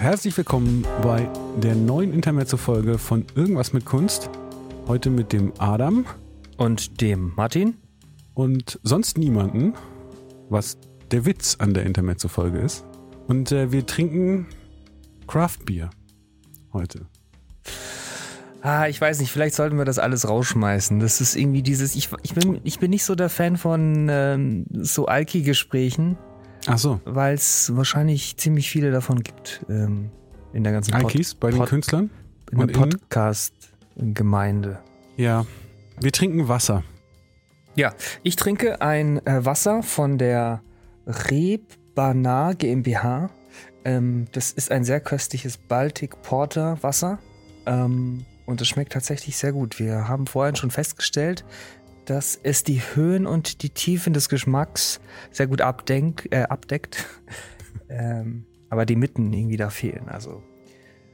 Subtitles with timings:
[0.00, 1.28] herzlich willkommen bei
[1.60, 4.30] der neuen Intermezzo-Folge von Irgendwas mit Kunst.
[4.86, 6.06] Heute mit dem Adam
[6.56, 7.74] Und dem Martin?
[8.34, 9.74] und sonst niemanden,
[10.48, 10.78] was
[11.10, 12.84] der Witz an der Intermezzo-Folge ist.
[13.26, 14.46] Und äh, wir trinken
[15.26, 15.90] Craft Beer
[16.72, 17.06] heute.
[18.62, 21.00] Ah, ich weiß nicht, vielleicht sollten wir das alles rausschmeißen.
[21.00, 24.66] Das ist irgendwie dieses, ich, ich, bin, ich bin nicht so der Fan von ähm,
[24.70, 26.16] so Alki-Gesprächen,
[26.68, 30.10] Ach so, weil es wahrscheinlich ziemlich viele davon gibt ähm,
[30.52, 32.10] in der ganzen Pod- Alkis bei den Pod- Künstlern?
[32.50, 32.66] in der?
[33.96, 34.78] Podcast-Gemeinde.
[35.16, 35.46] Ja.
[36.00, 36.84] Wir trinken Wasser.
[37.74, 40.62] Ja, ich trinke ein äh, Wasser von der
[41.06, 43.30] Rebana GmbH.
[43.84, 47.18] Ähm, das ist ein sehr köstliches Baltic Porter Wasser.
[47.66, 49.78] Ähm, und es schmeckt tatsächlich sehr gut.
[49.78, 51.44] Wir haben vorhin schon festgestellt,
[52.08, 57.06] dass es die Höhen und die Tiefen des Geschmacks sehr gut abdenk, äh, abdeckt.
[57.88, 60.08] ähm, aber die Mitten irgendwie da fehlen.
[60.08, 60.42] Also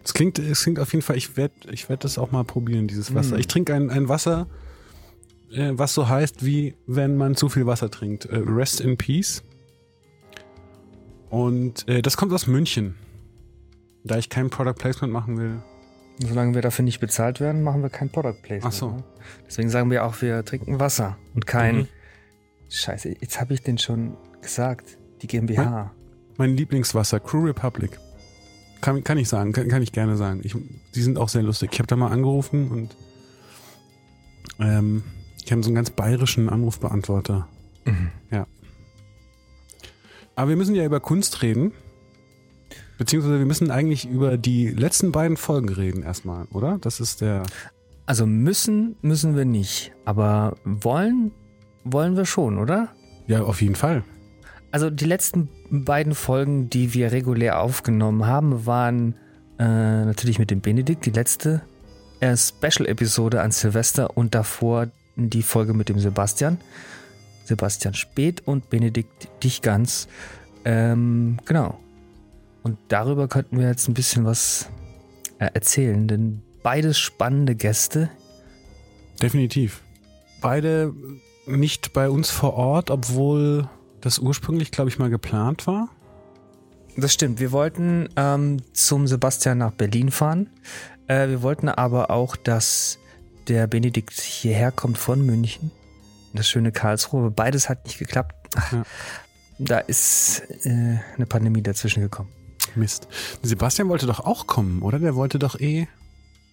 [0.05, 2.87] Es klingt, es klingt auf jeden Fall, ich werde ich werd das auch mal probieren,
[2.87, 3.37] dieses Wasser.
[3.37, 3.41] Mm.
[3.41, 4.49] Ich trinke ein, ein Wasser,
[5.51, 8.27] äh, was so heißt, wie wenn man zu viel Wasser trinkt.
[8.27, 9.43] Äh, Rest in Peace.
[11.29, 12.95] Und äh, das kommt aus München.
[14.05, 15.63] Da ich kein Product Placement machen will.
[16.19, 18.65] Solange wir dafür nicht bezahlt werden, machen wir kein Product Placement.
[18.67, 18.91] Ach so.
[18.91, 19.05] Ne?
[19.47, 21.77] Deswegen sagen wir auch, wir trinken Wasser und kein.
[21.77, 21.89] Mhm.
[22.69, 24.99] Scheiße, jetzt habe ich den schon gesagt.
[25.23, 25.93] Die GmbH.
[26.37, 27.99] Mein Lieblingswasser, Crew Republic.
[28.81, 30.41] Kann, kann ich sagen, kann, kann ich gerne sagen.
[30.43, 30.55] Ich,
[30.95, 31.71] die sind auch sehr lustig.
[31.73, 32.97] Ich habe da mal angerufen und
[34.59, 35.03] ähm,
[35.43, 37.49] ich habe so einen ganz bayerischen Anrufbeantworter.
[37.85, 38.11] Mhm.
[40.37, 41.73] Aber wir müssen ja über Kunst reden.
[42.99, 46.79] Beziehungsweise wir müssen eigentlich über die letzten beiden Folgen reden erstmal, oder?
[46.81, 47.43] Das ist der.
[48.07, 49.93] Also müssen, müssen wir nicht.
[50.05, 51.33] Aber wollen,
[51.85, 52.89] wollen wir schon, oder?
[53.27, 54.05] Ja, auf jeden Fall.
[54.71, 59.15] Also die letzten beiden Folgen, die wir regulär aufgenommen haben, waren
[59.59, 59.65] äh,
[60.05, 61.63] natürlich mit dem Benedikt, die letzte
[62.21, 66.59] äh, Special-Episode an Silvester und davor die Folge mit dem Sebastian.
[67.45, 70.09] Sebastian Speth und Benedikt Dichgans.
[70.65, 71.79] Ähm, genau.
[72.65, 74.69] Und darüber könnten wir jetzt ein bisschen was
[75.39, 78.11] äh, erzählen, denn beides spannende Gäste.
[79.23, 79.83] Definitiv.
[80.41, 80.93] Beide
[81.47, 83.69] nicht bei uns vor Ort, obwohl
[84.01, 85.89] das ursprünglich, glaube ich, mal geplant war.
[86.97, 87.39] Das stimmt.
[87.39, 90.49] Wir wollten ähm, zum Sebastian nach Berlin fahren.
[91.07, 92.99] Äh, wir wollten aber auch, dass
[93.49, 95.71] der Benedikt hierher kommt von München.
[96.33, 97.21] Das schöne Karlsruhe.
[97.21, 98.35] Aber beides hat nicht geklappt.
[98.57, 98.83] Ach, Ja.
[99.59, 102.29] Da ist äh, eine Pandemie dazwischen gekommen.
[102.77, 103.09] Mist.
[103.43, 104.99] Sebastian wollte doch auch kommen, oder?
[104.99, 105.87] Der wollte doch eh.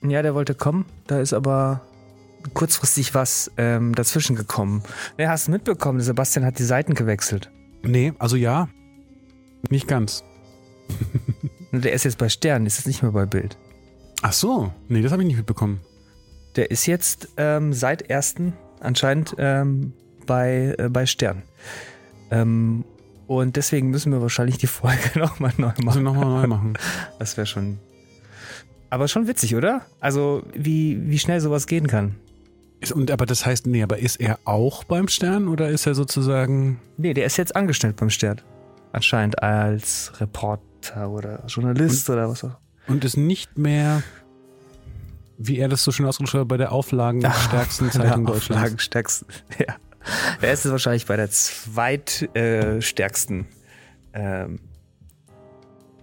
[0.04, 0.86] Ja, der wollte kommen.
[1.08, 1.82] Da ist aber
[2.54, 4.84] kurzfristig was ähm, dazwischen gekommen.
[5.18, 7.52] Ja, hast du mitbekommen, Sebastian hat die Seiten gewechselt.
[7.84, 8.70] Nee, also ja.
[9.70, 10.24] Nicht ganz.
[11.72, 13.58] Der ist jetzt bei Stern, ist jetzt nicht mehr bei Bild.
[14.22, 14.74] Ach so.
[14.90, 15.80] Nee, das habe ich nicht mitbekommen.
[16.56, 18.36] Der ist jetzt ähm, seit 1.
[18.82, 19.94] anscheinend ähm,
[20.26, 21.44] bei, äh, bei Stern.
[22.30, 22.84] Ähm,
[23.40, 26.04] und deswegen müssen wir wahrscheinlich die Folge nochmal neu machen.
[26.04, 26.74] nochmal neu machen.
[27.18, 27.80] Das wäre schon.
[28.90, 29.86] Aber schon witzig, oder?
[30.02, 32.16] Also, wie, wie schnell sowas gehen kann.
[32.82, 35.96] Ist, und, aber das heißt, nee, aber ist er auch beim Stern oder ist er
[35.96, 36.82] sozusagen.
[36.98, 38.42] Nee, der ist jetzt angestellt beim Stern.
[38.92, 42.58] Anscheinend als Reporter oder Journalist oder was auch.
[42.88, 44.04] Und ist nicht mehr,
[45.38, 48.62] wie er das so schön ausgedrückt hat, bei der auflagenstärksten Zeitung Der Deutschlands.
[48.64, 49.28] Auflagenstärksten.
[49.60, 49.76] Ja.
[50.42, 53.46] Er ist wahrscheinlich bei der zweitstärksten.
[54.14, 54.60] Äh, ähm,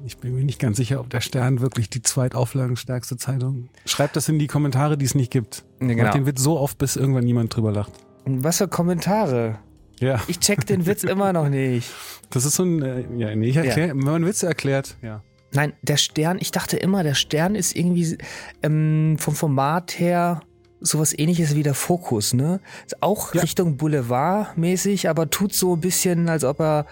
[0.05, 3.69] Ich bin mir nicht ganz sicher, ob der Stern wirklich die zweitauflagenstärkste Zeitung.
[3.85, 5.65] Schreibt das in die Kommentare, die es nicht gibt.
[5.81, 6.13] Ja, Macht genau.
[6.13, 7.93] den Witz so oft, bis irgendwann niemand drüber lacht.
[8.25, 9.59] Was für Kommentare?
[10.01, 11.91] Ja, Ich check den Witz immer noch nicht.
[12.31, 15.23] das ist so ein, äh, ja, nee, ich erklär, wenn man Witze erklärt, ja.
[15.53, 18.19] Nein, der Stern, ich dachte immer, der Stern ist irgendwie
[18.63, 20.43] ähm, vom Format her
[20.81, 22.61] sowas ähnliches wie der Fokus, ne?
[22.87, 23.43] Ist auch Ja.
[23.43, 26.87] Richtung Boulevard-mäßig, aber tut so ein bisschen, als ob er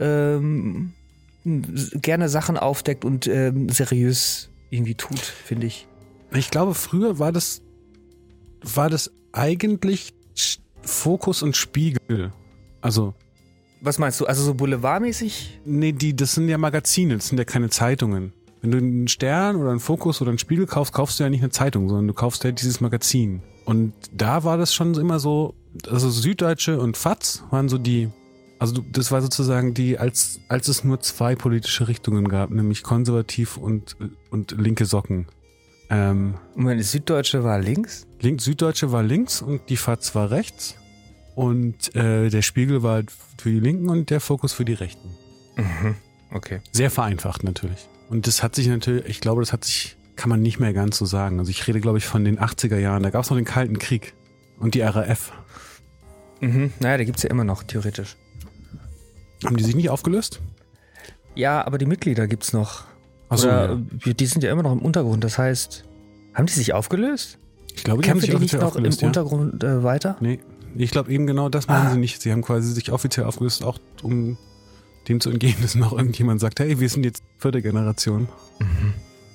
[0.00, 0.92] ähm,
[1.44, 5.86] gerne Sachen aufdeckt und ähm, seriös irgendwie tut, finde ich.
[6.32, 7.62] Ich glaube, früher war das,
[8.62, 10.14] war das eigentlich
[10.82, 12.32] Fokus und Spiegel.
[12.80, 13.14] Also,
[13.80, 14.26] Was meinst du?
[14.26, 15.60] Also so Boulevardmäßig?
[15.64, 18.32] nee, die, das sind ja Magazine, das sind ja keine Zeitungen.
[18.64, 21.42] Wenn du einen Stern oder einen Fokus oder einen Spiegel kaufst, kaufst du ja nicht
[21.42, 23.42] eine Zeitung, sondern du kaufst ja dieses Magazin.
[23.66, 25.54] Und da war das schon immer so,
[25.86, 28.08] also Süddeutsche und FATS waren so die,
[28.58, 33.58] also das war sozusagen die, als, als es nur zwei politische Richtungen gab, nämlich konservativ
[33.58, 33.98] und,
[34.30, 35.26] und linke Socken.
[35.90, 38.06] Ähm, Moment, die Süddeutsche war links?
[38.22, 40.76] Link, Süddeutsche war links und die FAZ war rechts.
[41.34, 45.10] Und äh, der Spiegel war halt für die Linken und der Fokus für die Rechten.
[45.56, 45.96] Mhm.
[46.30, 46.62] Okay.
[46.72, 47.90] Sehr vereinfacht natürlich.
[48.14, 50.98] Und das hat sich natürlich, ich glaube, das hat sich, kann man nicht mehr ganz
[50.98, 51.40] so sagen.
[51.40, 53.02] Also ich rede, glaube ich, von den 80er Jahren.
[53.02, 54.14] Da gab es noch den Kalten Krieg
[54.60, 55.32] und die RAF.
[56.40, 56.72] Mhm.
[56.78, 58.14] Naja, da gibt es ja immer noch, theoretisch.
[59.44, 60.40] Haben die sich nicht aufgelöst?
[61.34, 62.84] Ja, aber die Mitglieder gibt es noch.
[63.30, 64.12] Ach so, Oder, ja.
[64.12, 65.24] Die sind ja immer noch im Untergrund.
[65.24, 65.84] Das heißt,
[66.34, 67.38] haben die sich aufgelöst?
[67.74, 69.06] Ich glaube, die haben Kämpfen sich die nicht noch im ja.
[69.08, 70.16] Untergrund äh, weiter?
[70.20, 70.38] Nee,
[70.76, 71.90] ich glaube eben genau das machen Ah.
[71.90, 72.22] sie nicht.
[72.22, 74.38] Sie haben quasi sich offiziell aufgelöst, auch um
[75.08, 78.28] dem zu entgehen, dass noch irgendjemand sagt, hey, wir sind jetzt vierte Generation,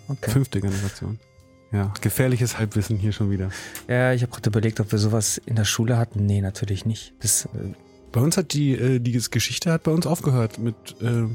[0.08, 0.32] Okay.
[0.32, 1.20] fünfte Generation.
[1.72, 3.52] Ja, gefährliches Halbwissen hier schon wieder.
[3.88, 6.26] Ja, ich habe gerade überlegt, ob wir sowas in der Schule hatten.
[6.26, 7.14] Nee, natürlich nicht.
[7.20, 7.74] Das, äh,
[8.12, 11.26] Bei uns hat die, äh, die Geschichte hat bei uns aufgehört mit, äh,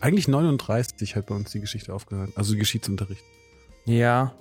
[0.00, 2.30] eigentlich 39 hat bei uns die Geschichte aufgehört.
[2.34, 3.22] Also Geschichtsunterricht.
[3.84, 4.34] ja,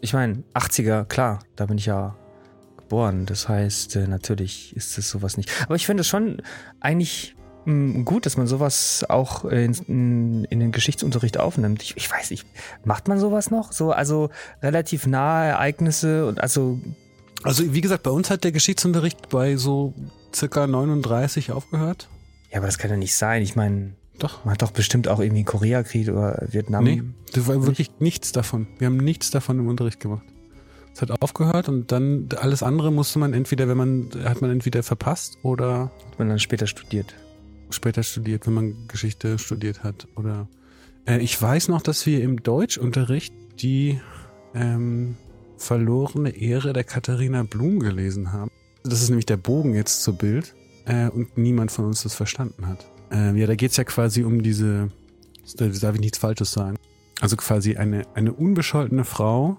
[0.00, 2.16] ich meine, 80er, klar, da bin ich ja
[2.76, 3.26] geboren.
[3.26, 5.50] Das heißt, äh, natürlich ist es sowas nicht.
[5.64, 6.42] Aber ich finde es schon
[6.80, 11.82] eigentlich gut, dass man sowas auch in, in, den Geschichtsunterricht aufnimmt.
[11.82, 12.46] Ich, ich weiß nicht,
[12.84, 13.72] macht man sowas noch?
[13.72, 14.30] So, also
[14.62, 16.80] relativ nahe Ereignisse und also
[17.44, 19.94] Also wie gesagt, bei uns hat der Geschichtsunterricht bei so
[20.34, 22.08] circa 39 aufgehört.
[22.50, 23.42] Ja, aber das kann ja nicht sein.
[23.42, 24.44] Ich meine, Doch.
[24.44, 26.84] man hat doch bestimmt auch irgendwie Koreakrieg oder Vietnam.
[26.84, 28.66] Nee, das war wirklich nichts davon.
[28.78, 30.24] Wir haben nichts davon im Unterricht gemacht.
[30.94, 34.82] Es hat aufgehört und dann alles andere musste man entweder, wenn man, hat man entweder
[34.82, 37.14] verpasst oder Hat man dann später studiert.
[37.72, 40.06] Später studiert, wenn man Geschichte studiert hat.
[40.16, 40.48] Oder
[41.06, 44.00] äh, ich weiß noch, dass wir im Deutschunterricht die
[44.54, 45.16] ähm,
[45.58, 48.50] verlorene Ehre der Katharina Blum gelesen haben.
[48.84, 50.54] Das ist nämlich der Bogen jetzt zur Bild
[50.86, 52.86] äh, und niemand von uns das verstanden hat.
[53.10, 54.90] Äh, ja, da geht's ja quasi um diese,
[55.56, 56.76] da darf ich nichts Falsches sagen.
[57.20, 59.58] Also quasi eine, eine unbescholtene Frau,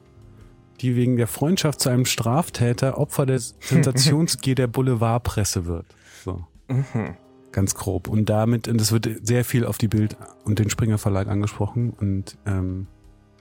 [0.81, 5.85] die wegen der Freundschaft zu einem Straftäter Opfer des Sensationsgier der Boulevardpresse wird.
[6.25, 7.15] So Mhm.
[7.53, 8.07] Ganz grob.
[8.07, 11.91] Und damit, und das wird sehr viel auf die Bild und den Springer Verlag angesprochen
[11.91, 12.87] und ähm,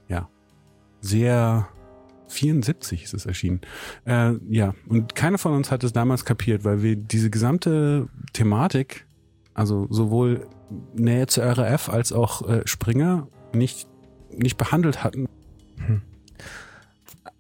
[0.09, 0.29] ja,
[1.01, 1.69] sehr
[2.29, 3.61] 74 ist es erschienen.
[4.05, 9.07] Äh, ja, und keiner von uns hat es damals kapiert, weil wir diese gesamte Thematik,
[9.55, 10.47] also sowohl
[10.95, 13.89] Nähe zur RAF als auch äh, Springer nicht
[14.37, 15.27] nicht behandelt hatten.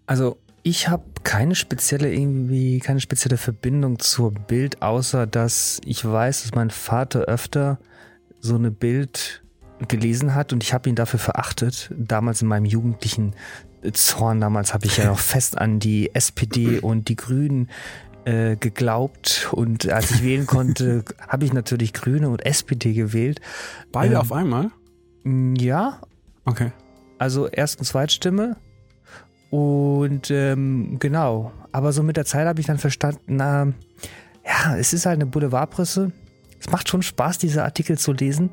[0.06, 6.42] Also ich habe keine spezielle irgendwie, keine spezielle Verbindung zur Bild, außer dass ich weiß,
[6.42, 7.78] dass mein Vater öfter
[8.40, 9.42] so eine Bild
[9.88, 11.90] gelesen hat und ich habe ihn dafür verachtet.
[11.96, 13.34] Damals in meinem jugendlichen
[13.92, 17.68] Zorn, damals habe ich ja noch fest an die SPD und die Grünen
[18.24, 23.40] äh, geglaubt und als ich wählen konnte, habe ich natürlich Grüne und SPD gewählt.
[23.90, 24.70] Beide Ähm, auf einmal?
[25.58, 26.00] Ja,
[26.44, 26.70] Okay.
[27.18, 28.56] also Erst- und Zweitstimme.
[29.52, 33.66] Und ähm, genau, aber so mit der Zeit habe ich dann verstanden, na,
[34.46, 36.10] ja, es ist halt eine Boulevardpresse.
[36.58, 38.48] Es macht schon Spaß, diese Artikel zu lesen.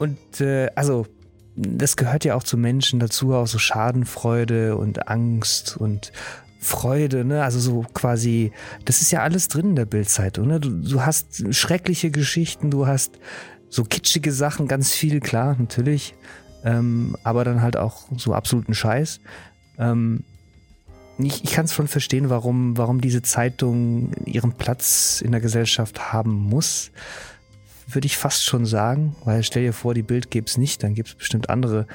[0.00, 1.06] Und äh, also,
[1.54, 6.10] das gehört ja auch zu Menschen dazu, auch so Schadenfreude und Angst und
[6.58, 7.44] Freude, ne?
[7.44, 8.50] Also so quasi,
[8.84, 10.58] das ist ja alles drin in der Bildzeitung, ne?
[10.58, 13.20] Du, du hast schreckliche Geschichten, du hast
[13.68, 16.16] so kitschige Sachen, ganz viel, klar, natürlich.
[16.64, 19.20] Ähm, aber dann halt auch so absoluten Scheiß.
[19.78, 20.24] Ähm,
[21.18, 26.12] ich ich kann es schon verstehen, warum, warum diese Zeitung ihren Platz in der Gesellschaft
[26.12, 26.90] haben muss.
[27.88, 30.94] Würde ich fast schon sagen, weil stell dir vor, die Bild gäbe es nicht, dann
[30.94, 31.86] gibt es bestimmt andere,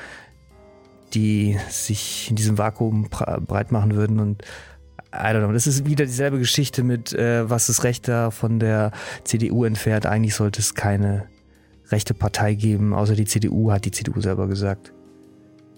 [1.13, 4.43] die sich in diesem Vakuum breit machen würden und
[5.13, 5.51] I don't know.
[5.51, 8.91] Das ist wieder dieselbe Geschichte mit, äh, was das Recht da von der
[9.25, 10.05] CDU entfernt.
[10.05, 11.27] Eigentlich sollte es keine
[11.89, 14.93] rechte Partei geben, außer die CDU, hat die CDU selber gesagt.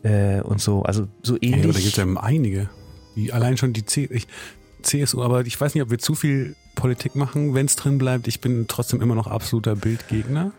[0.03, 1.83] Äh, und so, also so Ja, aber da ähnlich.
[1.83, 2.69] gibt es ja einige.
[3.15, 4.27] Wie allein schon die C ich,
[4.81, 8.27] CSU, aber ich weiß nicht, ob wir zu viel Politik machen, wenn es drin bleibt.
[8.27, 10.51] Ich bin trotzdem immer noch absoluter Bildgegner.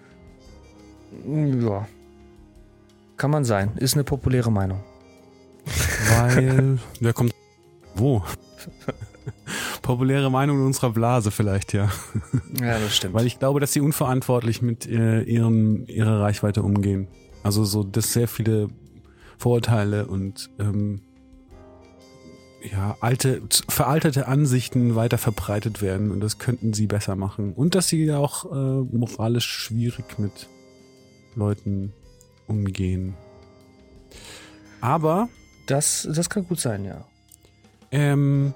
[1.26, 1.86] ja.
[3.16, 3.72] Kann man sein.
[3.76, 4.80] Ist eine populäre Meinung.
[6.18, 7.32] Weil, wer kommt
[7.94, 8.22] wo?
[9.82, 11.90] Populäre Meinung in unserer Blase vielleicht, ja.
[12.60, 13.14] Ja, das stimmt.
[13.14, 17.08] Weil ich glaube, dass sie unverantwortlich mit äh, ihren, ihrer Reichweite umgehen.
[17.42, 18.68] Also so, dass sehr viele
[19.38, 21.00] Vorurteile und ähm,
[22.70, 27.52] ja, alte, veraltete Ansichten weiter verbreitet werden und das könnten sie besser machen.
[27.52, 30.48] Und dass sie auch äh, moralisch schwierig mit
[31.34, 31.92] Leuten
[32.46, 33.14] umgehen.
[34.80, 35.28] Aber
[35.66, 37.04] das, das kann gut sein, ja.
[37.90, 38.54] ähm,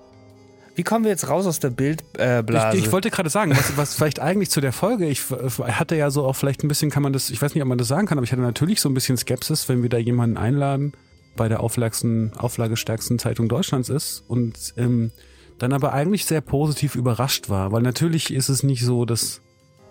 [0.78, 2.76] Wie kommen wir jetzt raus aus der Bildblase?
[2.76, 2.78] Äh?
[2.78, 6.08] Ich, ich wollte gerade sagen, was, was vielleicht eigentlich zu der Folge, ich hatte ja
[6.08, 8.06] so auch vielleicht ein bisschen, kann man das, ich weiß nicht, ob man das sagen
[8.06, 10.92] kann, aber ich hatte natürlich so ein bisschen Skepsis, wenn wir da jemanden einladen,
[11.34, 15.10] bei der auflagestärksten Zeitung Deutschlands ist und ähm,
[15.58, 19.40] dann aber eigentlich sehr positiv überrascht war, weil natürlich ist es nicht so, dass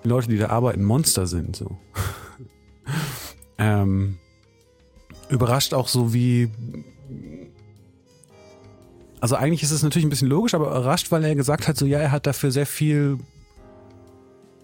[0.05, 1.77] die Leute, die da arbeiten, Monster sind, so.
[3.57, 4.19] ähm,
[5.27, 6.49] überrascht auch so wie.
[9.19, 11.85] Also eigentlich ist es natürlich ein bisschen logisch, aber überrascht, weil er gesagt hat, so
[11.85, 13.17] ja, er hat dafür sehr viel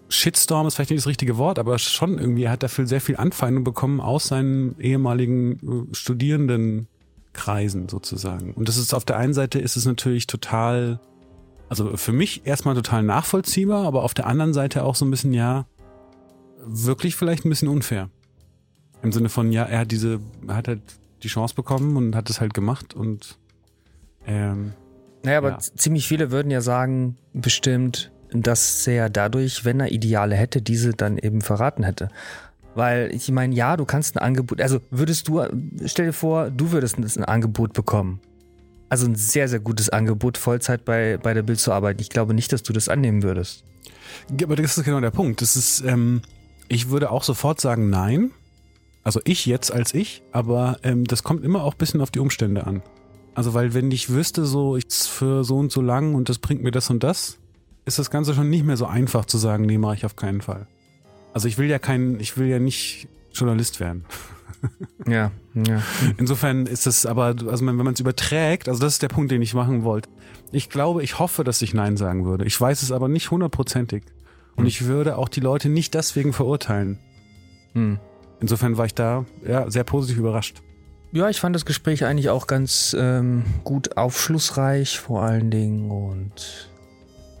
[0.08, 3.16] Shitstorm ist vielleicht nicht das richtige Wort, aber schon irgendwie, er hat dafür sehr viel
[3.16, 8.52] Anfeindung bekommen aus seinen ehemaligen äh, Studierendenkreisen sozusagen.
[8.52, 11.00] Und das ist auf der einen Seite ist es natürlich total,
[11.68, 15.32] also für mich erstmal total nachvollziehbar, aber auf der anderen Seite auch so ein bisschen,
[15.32, 15.66] ja,
[16.64, 18.08] wirklich vielleicht ein bisschen unfair.
[19.02, 20.80] Im Sinne von, ja, er hat diese, er hat halt
[21.22, 23.38] die Chance bekommen und hat es halt gemacht und
[24.26, 24.72] ähm,
[25.24, 25.58] naja, aber ja.
[25.58, 31.18] ziemlich viele würden ja sagen, bestimmt, dass er dadurch, wenn er Ideale hätte, diese dann
[31.18, 32.10] eben verraten hätte.
[32.74, 35.42] Weil ich meine, ja, du kannst ein Angebot, also würdest du,
[35.86, 38.20] stell dir vor, du würdest ein Angebot bekommen.
[38.88, 42.00] Also ein sehr, sehr gutes Angebot, Vollzeit bei, bei der Bild zu arbeiten.
[42.00, 43.64] Ich glaube nicht, dass du das annehmen würdest.
[44.42, 45.40] Aber das ist genau der Punkt.
[45.40, 46.20] Das ist, ähm,
[46.68, 48.30] ich würde auch sofort sagen, nein.
[49.04, 52.20] Also ich jetzt als ich, aber ähm, das kommt immer auch ein bisschen auf die
[52.20, 52.82] Umstände an.
[53.34, 56.62] Also weil wenn ich wüsste, so ich für so und so lang und das bringt
[56.62, 57.38] mir das und das,
[57.84, 60.40] ist das Ganze schon nicht mehr so einfach zu sagen, nee, mache ich auf keinen
[60.40, 60.66] Fall.
[61.32, 64.04] Also ich will ja kein, ich will ja nicht Journalist werden.
[65.06, 65.82] ja, ja.
[66.16, 69.42] Insofern ist es aber, also wenn man es überträgt, also das ist der Punkt, den
[69.42, 70.08] ich machen wollte.
[70.52, 72.44] Ich glaube, ich hoffe, dass ich Nein sagen würde.
[72.44, 74.04] Ich weiß es aber nicht hundertprozentig.
[74.54, 74.68] Und hm.
[74.68, 76.98] ich würde auch die Leute nicht deswegen verurteilen.
[77.72, 77.98] Hm.
[78.40, 80.62] Insofern war ich da ja, sehr positiv überrascht.
[81.14, 86.72] Ja, ich fand das Gespräch eigentlich auch ganz ähm, gut aufschlussreich, vor allen Dingen und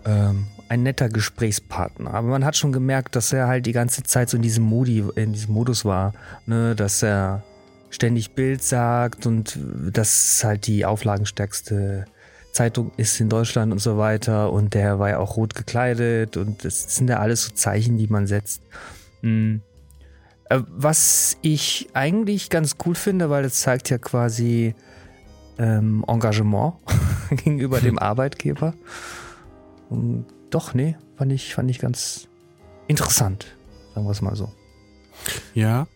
[0.04, 2.14] ähm, ein netter Gesprächspartner.
[2.14, 5.02] Aber man hat schon gemerkt, dass er halt die ganze Zeit so in diesem Modi,
[5.16, 6.14] in diesem Modus war,
[6.46, 7.42] ne, dass er
[7.90, 9.58] ständig Bild sagt und
[9.92, 12.04] dass halt die auflagenstärkste
[12.52, 14.52] Zeitung ist in Deutschland und so weiter.
[14.52, 18.06] Und der war ja auch rot gekleidet und das sind ja alles so Zeichen, die
[18.06, 18.62] man setzt.
[19.22, 19.62] Mhm.
[20.50, 24.74] Was ich eigentlich ganz cool finde, weil es zeigt ja quasi
[25.58, 26.74] ähm, Engagement
[27.30, 28.74] gegenüber dem Arbeitgeber.
[29.88, 32.28] Und doch, nee, fand ich, fand ich ganz
[32.86, 33.56] interessant,
[33.94, 34.50] sagen wir es mal so.
[35.54, 35.86] Ja.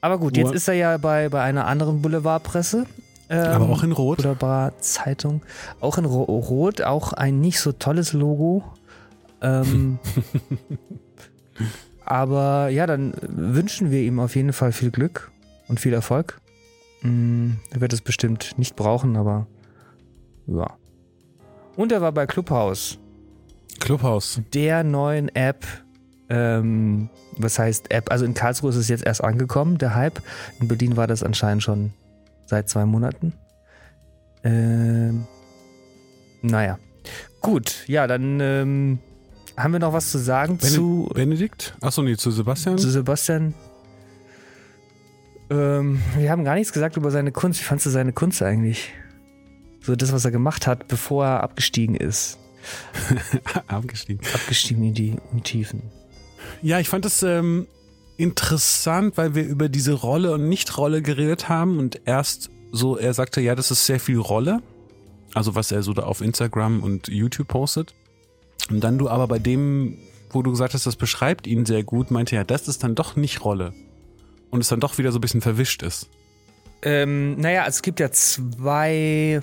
[0.00, 2.86] Aber gut, jetzt ist er ja bei, bei einer anderen Boulevardpresse.
[3.30, 4.18] Ähm, aber auch in Rot.
[4.18, 5.42] Boulevard-Zeitung.
[5.80, 8.64] Auch in Ro Rot, auch ein nicht so tolles Logo.
[9.42, 9.98] Ähm,
[12.08, 15.30] aber ja, dann wünschen wir ihm auf jeden Fall viel Glück
[15.68, 16.40] und viel Erfolg.
[17.02, 19.46] Mm, er wird es bestimmt nicht brauchen, aber
[20.46, 20.78] ja.
[21.76, 22.98] Und er war bei Clubhouse.
[23.78, 24.40] Clubhouse.
[24.54, 25.66] Der neuen App.
[26.30, 28.10] Ähm, was heißt App?
[28.10, 30.22] Also in Karlsruhe ist es jetzt erst angekommen, der Hype.
[30.60, 31.92] In Berlin war das anscheinend schon
[32.46, 33.34] seit zwei Monaten.
[34.44, 35.26] Ähm,
[36.40, 36.78] naja.
[37.42, 38.98] Gut, ja, dann ähm,
[39.58, 41.10] haben wir noch was zu sagen Bened zu.
[41.14, 41.76] Benedikt?
[41.80, 42.78] Achso, nee, zu Sebastian.
[42.78, 43.54] Zu Sebastian.
[45.50, 47.60] Ähm, wir haben gar nichts gesagt über seine Kunst.
[47.60, 48.92] Wie fandest du seine Kunst eigentlich?
[49.80, 52.38] So das, was er gemacht hat, bevor er abgestiegen ist.
[53.66, 54.20] Abgestiegen.
[54.34, 55.82] Abgestiegen in die, in Tiefen.
[56.60, 57.66] Ja, ich fand es ähm,
[58.16, 63.40] interessant, weil wir über diese Rolle und Nicht-Rolle geredet haben und erst so, er sagte,
[63.40, 64.60] ja, das ist sehr viel Rolle.
[65.34, 67.94] Also was er so da auf Instagram und YouTube postet.
[68.70, 69.98] Und dann du aber bei dem,
[70.30, 73.16] wo du gesagt hast, das beschreibt ihn sehr gut, meinte ja, das ist dann doch
[73.16, 73.72] nicht Rolle.
[74.50, 76.08] Und es dann doch wieder so ein bisschen verwischt ist.
[76.82, 79.40] Ähm, naja, es gibt ja zwei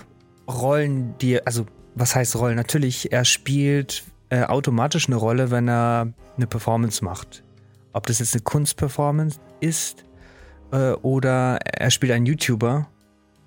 [0.48, 1.66] Rollen, die, also
[1.96, 2.56] was heißt Rollen?
[2.56, 7.44] Natürlich, er spielt äh, automatisch eine Rolle, wenn er eine Performance macht.
[7.94, 10.06] Ob das jetzt eine Kunstperformance ist
[10.72, 12.88] äh, oder er spielt einen YouTuber,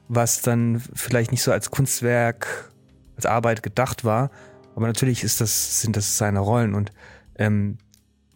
[0.09, 2.73] was dann vielleicht nicht so als Kunstwerk,
[3.17, 4.31] als Arbeit gedacht war.
[4.79, 6.93] Aber natürlich ist das, sind das seine Rollen und
[7.35, 7.79] ähm,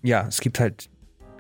[0.02, 0.90] ja, es gibt halt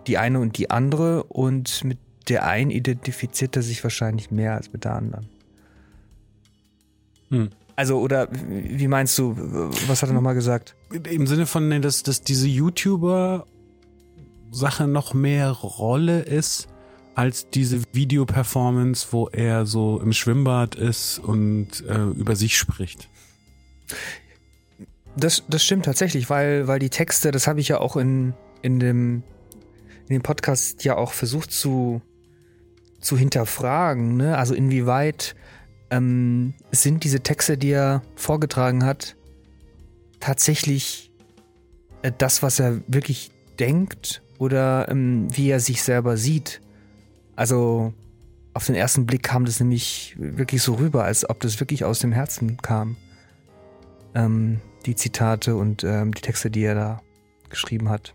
[0.06, 4.72] die eine und die andere und mit der einen identifiziert er sich wahrscheinlich mehr als
[4.72, 5.28] mit der anderen.
[7.30, 7.50] Hm.
[7.74, 9.34] Also, oder wie meinst du,
[9.88, 10.76] was hat er nochmal gesagt?
[11.10, 16.68] Im Sinne von, dass, dass diese YouTuber-Sache noch mehr Rolle ist
[17.16, 23.08] als diese Videoperformance, wo er so im Schwimmbad ist und äh, über sich spricht.
[25.16, 28.80] Das, das stimmt tatsächlich, weil, weil die Texte, das habe ich ja auch in, in,
[28.80, 29.22] dem,
[30.08, 32.00] in dem Podcast ja auch versucht zu,
[33.00, 34.16] zu hinterfragen.
[34.16, 34.38] Ne?
[34.38, 35.34] Also inwieweit
[35.90, 39.16] ähm, sind diese Texte, die er vorgetragen hat,
[40.20, 41.12] tatsächlich
[42.00, 46.62] äh, das, was er wirklich denkt oder ähm, wie er sich selber sieht.
[47.36, 47.92] Also
[48.54, 51.98] auf den ersten Blick kam das nämlich wirklich so rüber, als ob das wirklich aus
[51.98, 52.96] dem Herzen kam.
[54.14, 57.02] Ähm, die Zitate und ähm, die Texte, die er da
[57.50, 58.14] geschrieben hat.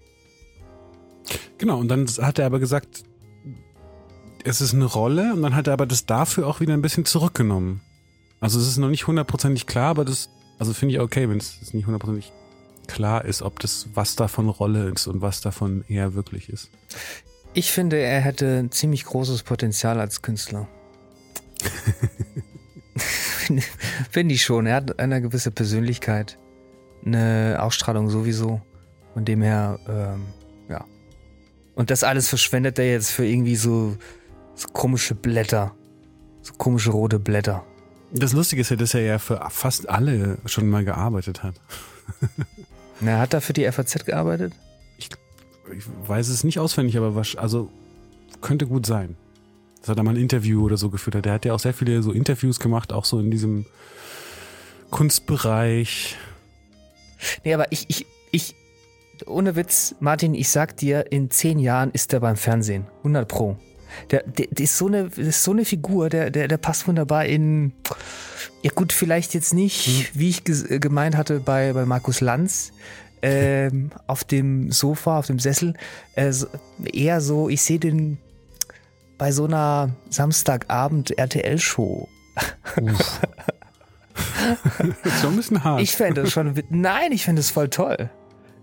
[1.57, 3.03] Genau, und dann hat er aber gesagt,
[4.43, 7.05] es ist eine Rolle und dann hat er aber das dafür auch wieder ein bisschen
[7.05, 7.81] zurückgenommen.
[8.39, 11.73] Also es ist noch nicht hundertprozentig klar, aber das, also finde ich okay, wenn es
[11.73, 12.31] nicht hundertprozentig
[12.87, 16.69] klar ist, ob das was davon Rolle ist und was davon eher wirklich ist.
[17.53, 20.67] Ich finde, er hätte ein ziemlich großes Potenzial als Künstler.
[24.11, 24.65] finde ich schon.
[24.65, 26.37] Er hat eine gewisse Persönlichkeit,
[27.07, 28.61] eine Ausstrahlung sowieso.
[29.13, 30.25] Von dem her, ähm,
[30.69, 30.85] ja.
[31.75, 33.97] Und das alles verschwendet er jetzt für irgendwie so,
[34.55, 35.73] so komische Blätter.
[36.41, 37.65] So komische rote Blätter.
[38.11, 41.55] Das Lustige ist ja, dass er ja für fast alle schon mal gearbeitet hat.
[43.01, 44.53] Na, hat er für die FAZ gearbeitet?
[44.97, 45.09] Ich,
[45.75, 47.69] ich weiß es nicht auswendig, aber was, also
[48.41, 49.17] könnte gut sein.
[49.81, 51.25] Dass er da mal ein Interview oder so geführt hat.
[51.25, 53.65] Der hat ja auch sehr viele so Interviews gemacht, auch so in diesem
[54.89, 56.17] Kunstbereich.
[57.43, 58.55] Nee, aber ich, ich, ich,
[59.25, 62.85] ohne Witz, Martin, ich sag dir, in zehn Jahren ist er beim Fernsehen.
[62.99, 63.57] 100 Pro.
[64.11, 67.25] Der, der, der ist so eine, ist so eine Figur, der, der, der passt wunderbar
[67.25, 67.73] in.
[68.61, 70.19] Ja, gut, vielleicht jetzt nicht, mhm.
[70.19, 72.73] wie ich gemeint hatte bei, bei Markus Lanz,
[73.21, 75.73] ähm, auf dem Sofa, auf dem Sessel.
[76.15, 76.33] Äh,
[76.91, 78.17] eher so, ich sehe den
[79.17, 82.07] bei so einer Samstagabend RTL-Show.
[85.03, 85.81] ist schon ein bisschen hart.
[85.81, 86.53] Ich fände das schon.
[86.69, 88.09] Nein, ich fände es voll toll.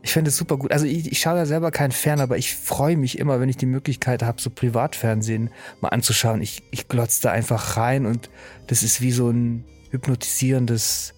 [0.05, 0.71] Ich finde es super gut.
[0.71, 3.57] Also ich, ich schaue ja selber kein Fern, aber ich freue mich immer, wenn ich
[3.57, 5.49] die Möglichkeit habe, so Privatfernsehen
[5.81, 6.43] mal anzuschauen.
[6.43, 8.29] Ich, ich glotze da einfach rein und
[8.67, 11.15] das ist wie so ein hypnotisierendes,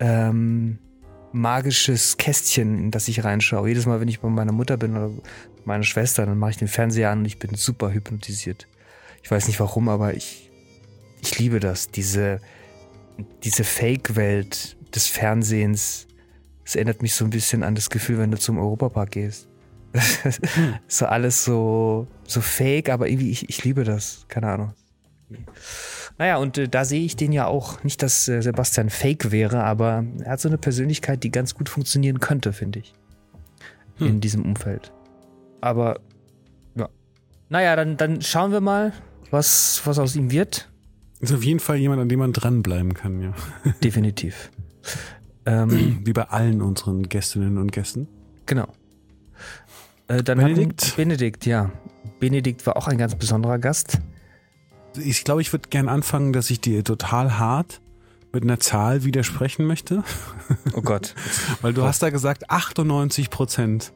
[0.00, 0.78] ähm,
[1.32, 3.68] magisches Kästchen, in das ich reinschaue.
[3.68, 5.10] Jedes Mal, wenn ich bei meiner Mutter bin oder
[5.64, 8.68] meiner Schwester, dann mache ich den Fernseher an und ich bin super hypnotisiert.
[9.22, 10.50] Ich weiß nicht warum, aber ich,
[11.22, 11.90] ich liebe das.
[11.90, 12.42] Diese,
[13.42, 16.06] diese Fake-Welt des Fernsehens
[16.64, 19.48] es erinnert mich so ein bisschen an das Gefühl, wenn du zum Europapark gehst.
[20.88, 24.24] So alles so, so fake, aber irgendwie, ich, ich liebe das.
[24.28, 24.72] Keine Ahnung.
[26.18, 27.82] Naja, und äh, da sehe ich den ja auch.
[27.84, 31.68] Nicht, dass äh, Sebastian fake wäre, aber er hat so eine Persönlichkeit, die ganz gut
[31.68, 32.94] funktionieren könnte, finde ich.
[33.98, 34.06] Hm.
[34.06, 34.92] In diesem Umfeld.
[35.60, 36.00] Aber,
[36.74, 36.88] ja.
[37.48, 38.92] Naja, dann, dann schauen wir mal,
[39.30, 40.72] was, was aus ihm wird.
[41.24, 43.32] Ist auf jeden Fall jemand, an dem man dranbleiben kann, ja.
[43.82, 44.50] Definitiv.
[45.46, 48.08] Ähm, Wie bei allen unseren Gästinnen und Gästen.
[48.46, 48.68] Genau.
[50.08, 50.96] Äh, dann Benedikt?
[50.96, 51.70] Benedikt, ja.
[52.20, 54.00] Benedikt war auch ein ganz besonderer Gast.
[54.98, 57.80] Ich glaube, ich würde gern anfangen, dass ich dir total hart
[58.32, 60.04] mit einer Zahl widersprechen möchte.
[60.74, 61.14] Oh Gott.
[61.62, 63.92] Weil du hast da gesagt, 98 Prozent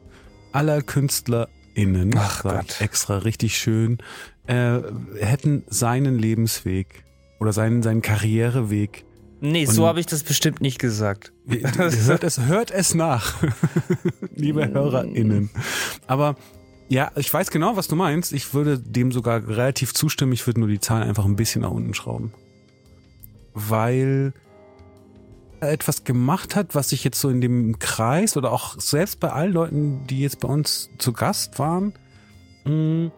[0.51, 2.81] aller KünstlerInnen, Ach Gott.
[2.81, 3.99] extra richtig schön,
[4.47, 4.79] äh,
[5.19, 7.03] hätten seinen Lebensweg
[7.39, 9.05] oder seinen, seinen Karriereweg
[9.41, 11.31] Nee, und so habe ich das bestimmt nicht gesagt.
[11.47, 13.41] Hört es, hört es nach,
[14.35, 15.49] liebe HörerInnen.
[16.07, 16.35] Aber
[16.89, 18.33] ja, ich weiß genau, was du meinst.
[18.33, 20.33] Ich würde dem sogar relativ zustimmen.
[20.33, 22.33] Ich würde nur die Zahlen einfach ein bisschen nach unten schrauben.
[23.53, 24.33] Weil
[25.59, 29.31] er etwas gemacht hat, was ich jetzt so in dem Kreis oder auch selbst bei
[29.31, 31.93] allen Leuten, die jetzt bei uns zu Gast waren,
[32.65, 33.11] hm,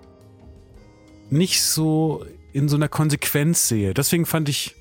[1.29, 3.93] nicht so in so einer Konsequenz sehe.
[3.93, 4.75] Deswegen fand ich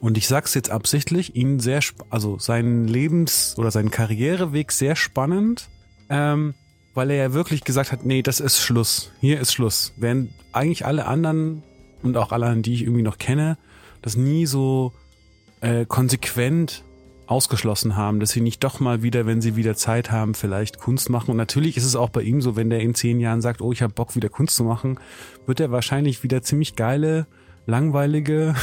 [0.00, 5.68] und ich sag's jetzt absichtlich, ihn sehr, also seinen Lebens- oder seinen Karriereweg sehr spannend,
[6.08, 6.54] ähm,
[6.94, 9.10] weil er ja wirklich gesagt hat, nee, das ist Schluss.
[9.20, 9.92] Hier ist Schluss.
[9.96, 11.62] Während eigentlich alle anderen
[12.02, 13.58] und auch alle anderen, die ich irgendwie noch kenne,
[14.02, 14.92] das nie so
[15.60, 16.84] äh, konsequent
[17.30, 21.10] ausgeschlossen haben, dass sie nicht doch mal wieder, wenn sie wieder Zeit haben, vielleicht Kunst
[21.10, 21.30] machen.
[21.30, 23.72] Und natürlich ist es auch bei ihm so, wenn der in zehn Jahren sagt, oh,
[23.72, 24.98] ich habe Bock, wieder Kunst zu machen,
[25.46, 27.26] wird er wahrscheinlich wieder ziemlich geile
[27.66, 28.54] langweilige,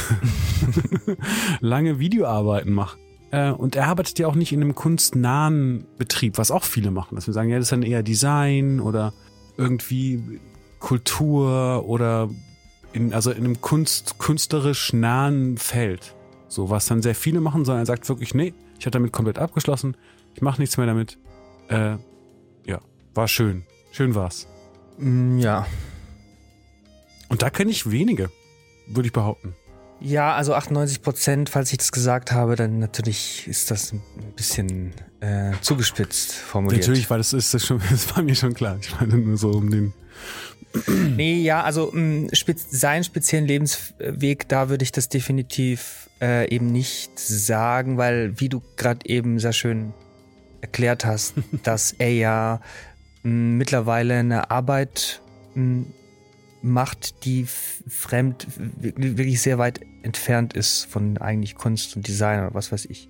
[1.60, 2.98] lange Videoarbeiten macht.
[3.30, 7.14] Äh, und er arbeitet ja auch nicht in einem kunstnahen Betrieb, was auch viele machen.
[7.14, 9.12] Dass wir sagen, ja, das ist dann eher Design oder
[9.56, 10.40] irgendwie
[10.78, 12.28] Kultur oder
[12.92, 16.14] in, also in einem Kunst, künstlerisch nahen Feld.
[16.48, 19.38] So, was dann sehr viele machen, sondern er sagt wirklich, nee, ich habe damit komplett
[19.38, 19.96] abgeschlossen,
[20.34, 21.18] ich mache nichts mehr damit.
[21.68, 21.96] Äh,
[22.64, 22.80] ja,
[23.14, 23.64] war schön.
[23.92, 24.46] Schön war's.
[24.98, 25.66] Mm, ja.
[27.28, 28.30] Und da kenne ich wenige
[28.88, 29.54] würde ich behaupten.
[30.00, 34.00] Ja, also 98 Prozent, falls ich das gesagt habe, dann natürlich ist das ein
[34.36, 36.82] bisschen äh, zugespitzt formuliert.
[36.82, 38.78] Natürlich, weil das ist das schon, das war mir schon klar.
[38.80, 39.92] Ich meine nur so um den.
[41.16, 46.72] nee, ja, also mh, spez seinen speziellen Lebensweg, da würde ich das definitiv äh, eben
[46.72, 49.92] nicht sagen, weil wie du gerade eben sehr schön
[50.60, 52.60] erklärt hast, dass er ja
[53.22, 55.20] mh, mittlerweile eine Arbeit
[55.54, 55.84] mh,
[56.62, 58.46] macht, die fremd,
[58.78, 63.08] wirklich sehr weit entfernt ist von eigentlich Kunst und Design oder was weiß ich.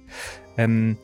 [0.57, 0.99] Ähm,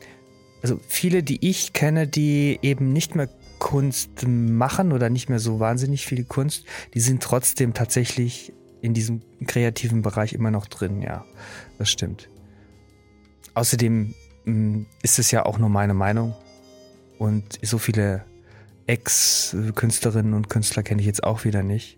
[0.61, 5.59] also viele, die ich kenne, die eben nicht mehr Kunst machen oder nicht mehr so
[5.59, 8.53] wahnsinnig viel Kunst, die sind trotzdem tatsächlich
[8.85, 11.25] in diesem kreativen Bereich immer noch drin, ja.
[11.77, 12.29] Das stimmt.
[13.53, 14.13] Außerdem
[14.45, 16.33] mh, mm, ist es ja auch nur meine Meinung.
[17.17, 18.25] Und so viele
[18.87, 21.97] Ex-Künstlerinnen und Künstler kenne ich jetzt auch wieder nicht.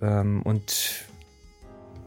[0.00, 1.06] Ähm, und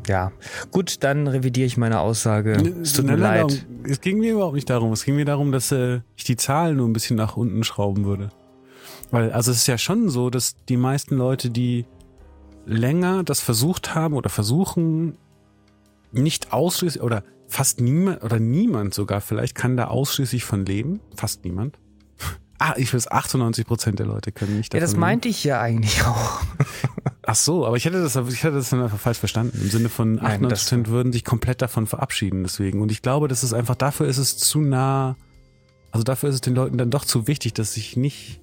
[0.08, 0.32] ja,
[0.72, 2.54] gut, dann revidiere ich meine Aussage.
[2.82, 3.42] Es tut mir leid.
[3.42, 4.92] Darum, es ging mir überhaupt nicht darum.
[4.94, 8.06] Es ging mir darum, dass äh, ich die Zahlen nur ein bisschen nach unten schrauben
[8.06, 8.30] würde.
[9.12, 11.86] Weil, also es ist ja schon so, dass die meisten Leute, die
[12.66, 15.18] länger das versucht haben oder versuchen,
[16.12, 21.00] nicht ausschließlich oder fast niemand oder niemand sogar vielleicht kann da ausschließlich von leben.
[21.16, 21.78] Fast niemand.
[22.64, 25.36] Ah, ich weiß, 98 Prozent der Leute können nicht davon Ja, das meinte leben.
[25.36, 26.42] ich ja eigentlich auch.
[27.24, 29.60] Ach so, aber ich hätte das, ich hätte das dann einfach falsch verstanden.
[29.60, 32.80] Im Sinne von 98 Prozent würden sich komplett davon verabschieden deswegen.
[32.84, 35.16] Und ich glaube, das ist einfach, dafür ist es zu nah,
[35.92, 38.42] also dafür ist es den Leuten dann doch zu wichtig, dass sie sich nicht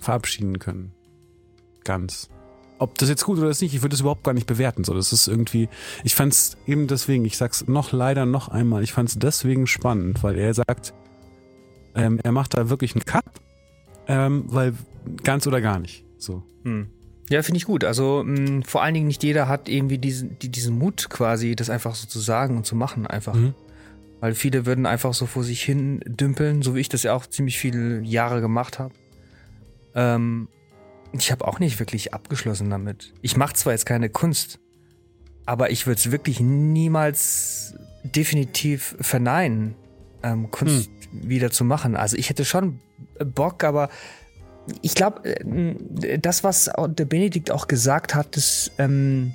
[0.00, 0.92] verabschieden können.
[1.82, 2.28] Ganz.
[2.78, 4.84] Ob das jetzt gut oder nicht, ich würde das überhaupt gar nicht bewerten.
[4.84, 5.68] So, das ist irgendwie,
[6.02, 9.66] ich fand es eben deswegen, ich sag's noch leider noch einmal, ich fand es deswegen
[9.66, 10.92] spannend, weil er sagt,
[11.94, 13.24] ähm, er macht da wirklich einen Cut,
[14.08, 14.74] ähm, weil
[15.22, 16.04] ganz oder gar nicht.
[16.18, 16.42] So.
[16.64, 16.88] Hm.
[17.30, 17.84] Ja, finde ich gut.
[17.84, 21.56] Also mh, hm, vor allen Dingen nicht jeder hat irgendwie diesen, die, diesen Mut quasi,
[21.56, 23.34] das einfach so zu sagen und zu machen einfach.
[23.34, 23.54] Mhm.
[24.20, 27.26] Weil viele würden einfach so vor sich hin dümpeln, so wie ich das ja auch
[27.26, 28.94] ziemlich viele Jahre gemacht habe.
[29.94, 30.48] Ähm,
[31.18, 33.12] ich habe auch nicht wirklich abgeschlossen damit.
[33.22, 34.58] Ich mache zwar jetzt keine Kunst,
[35.46, 39.74] aber ich würde es wirklich niemals definitiv verneinen,
[40.22, 41.28] ähm, Kunst hm.
[41.28, 41.96] wieder zu machen.
[41.96, 42.80] Also ich hätte schon
[43.18, 43.90] Bock, aber
[44.82, 49.34] ich glaube, äh, das, was der Benedikt auch gesagt hat, ist, ähm,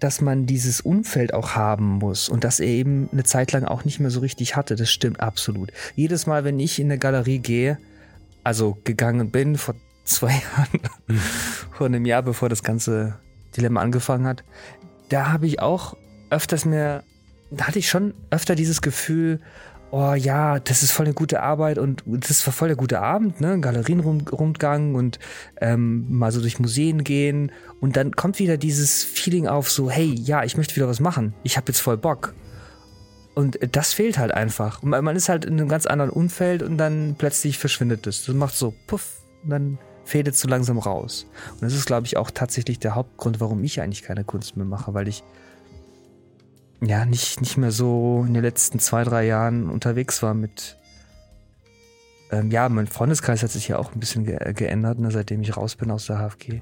[0.00, 3.84] dass man dieses Umfeld auch haben muss und dass er eben eine Zeit lang auch
[3.84, 4.74] nicht mehr so richtig hatte.
[4.74, 5.72] Das stimmt absolut.
[5.94, 7.78] Jedes Mal, wenn ich in eine Galerie gehe,
[8.42, 11.20] also gegangen bin vor zwei Jahren,
[11.70, 13.18] vor einem Jahr, bevor das ganze
[13.56, 14.44] Dilemma angefangen hat,
[15.08, 15.96] da habe ich auch
[16.30, 17.04] öfters mehr,
[17.50, 19.40] da hatte ich schon öfter dieses Gefühl,
[19.90, 23.40] oh ja, das ist voll eine gute Arbeit und das war voll der gute Abend,
[23.42, 23.60] ne?
[23.60, 25.18] Galerienrundgang und
[25.60, 30.14] ähm, mal so durch Museen gehen und dann kommt wieder dieses Feeling auf, so hey,
[30.14, 32.34] ja, ich möchte wieder was machen, ich habe jetzt voll Bock.
[33.34, 34.82] Und das fehlt halt einfach.
[34.82, 38.26] Man ist halt in einem ganz anderen Umfeld und dann plötzlich verschwindet es.
[38.26, 41.26] Das macht so puff und dann fädet so langsam raus.
[41.52, 44.66] Und das ist, glaube ich, auch tatsächlich der Hauptgrund, warum ich eigentlich keine Kunst mehr
[44.66, 45.22] mache, weil ich
[46.84, 50.76] ja, nicht, nicht mehr so in den letzten zwei, drei Jahren unterwegs war mit.
[52.30, 55.56] Ähm, ja, mein Freundeskreis hat sich ja auch ein bisschen ge geändert, ne, seitdem ich
[55.56, 56.60] raus bin aus der HFG.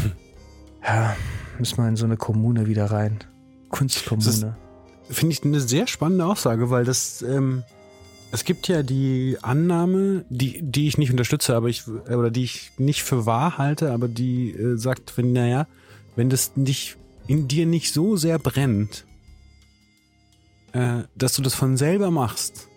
[0.00, 0.12] Hm.
[0.84, 1.16] Ja,
[1.58, 3.18] müssen wir in so eine Kommune wieder rein.
[3.68, 4.56] Kunstkommune.
[5.10, 7.64] Finde ich eine sehr spannende Aussage, weil das, ähm,
[8.32, 12.72] es gibt ja die Annahme, die, die ich nicht unterstütze, aber ich, oder die ich
[12.78, 15.66] nicht für wahr halte, aber die äh, sagt, wenn, naja,
[16.16, 19.04] wenn das nicht in dir nicht so sehr brennt,
[20.72, 22.68] äh, dass du das von selber machst,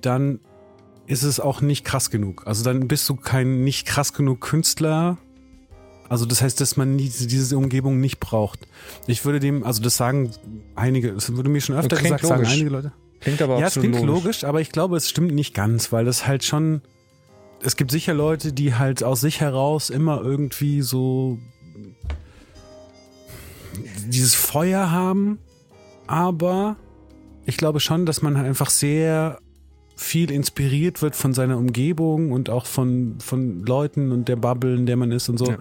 [0.00, 0.38] dann
[1.08, 2.46] ist es auch nicht krass genug.
[2.46, 5.18] Also dann bist du kein nicht krass genug Künstler.
[6.08, 8.68] Also das heißt, dass man diese, diese Umgebung nicht braucht.
[9.08, 10.30] Ich würde dem, also das sagen
[10.76, 12.28] einige, das wurde mir schon öfter gesagt, logisch.
[12.28, 12.92] sagen einige Leute.
[13.22, 14.06] Klingt aber Ja, es klingt logisch.
[14.06, 16.82] logisch, aber ich glaube, es stimmt nicht ganz, weil das halt schon,
[17.62, 21.38] es gibt sicher Leute, die halt aus sich heraus immer irgendwie so
[24.06, 25.38] dieses Feuer haben
[26.06, 26.76] aber
[27.46, 29.38] ich glaube schon, dass man halt einfach sehr
[29.96, 34.84] viel inspiriert wird von seiner Umgebung und auch von, von Leuten und der Bubble, in
[34.84, 35.46] der man ist und so.
[35.46, 35.58] Ja.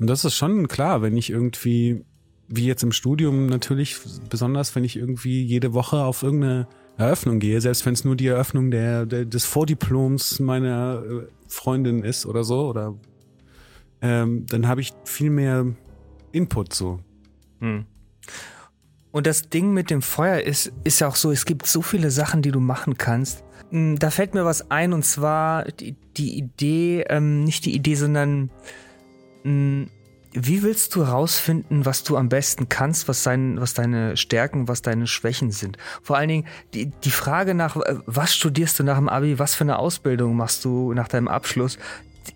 [0.00, 2.04] Und das ist schon klar, wenn ich irgendwie,
[2.48, 3.96] wie jetzt im Studium natürlich,
[4.28, 8.28] besonders wenn ich irgendwie jede Woche auf irgendeine Eröffnung gehe, selbst wenn es nur die
[8.28, 12.94] Eröffnung der, der, des Vordiploms meiner äh, Freundin ist oder so, oder
[14.00, 15.66] ähm, dann habe ich viel mehr
[16.32, 17.00] Input so.
[17.60, 17.86] Hm.
[19.10, 22.10] Und das Ding mit dem Feuer ist, ist ja auch so, es gibt so viele
[22.10, 23.44] Sachen, die du machen kannst.
[23.70, 27.94] Hm, da fällt mir was ein und zwar die, die Idee, ähm, nicht die Idee,
[27.94, 28.50] sondern
[29.44, 29.90] mh, hm,
[30.34, 34.82] wie willst du herausfinden, was du am besten kannst, was, dein, was deine Stärken, was
[34.82, 35.78] deine Schwächen sind?
[36.02, 39.54] Vor allen Dingen die, die Frage nach, äh, was studierst du nach dem Abi, was
[39.54, 41.78] für eine Ausbildung machst du nach deinem Abschluss?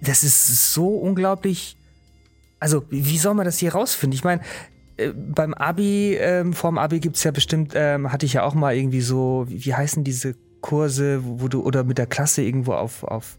[0.01, 1.77] Das ist so unglaublich.
[2.61, 4.17] Also, wie soll man das hier rausfinden?
[4.17, 4.43] Ich meine,
[4.97, 8.77] äh, beim Abi, ähm, vorm Abi gibt's ja bestimmt, ähm, hatte ich ja auch mal
[8.77, 13.05] irgendwie so, wie, wie heißen diese Kurse, wo du oder mit der Klasse irgendwo auf,
[13.05, 13.39] auf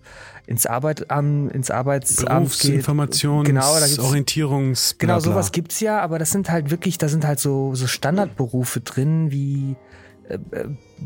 [0.50, 2.74] ins Arbeit am, ins Arbeitsamt geht.
[2.74, 7.08] Informations genau, da gibt's, Orientierungs Genau, sowas gibt's ja, aber das sind halt wirklich, da
[7.08, 9.76] sind halt so so Standardberufe drin wie
[10.28, 10.40] äh,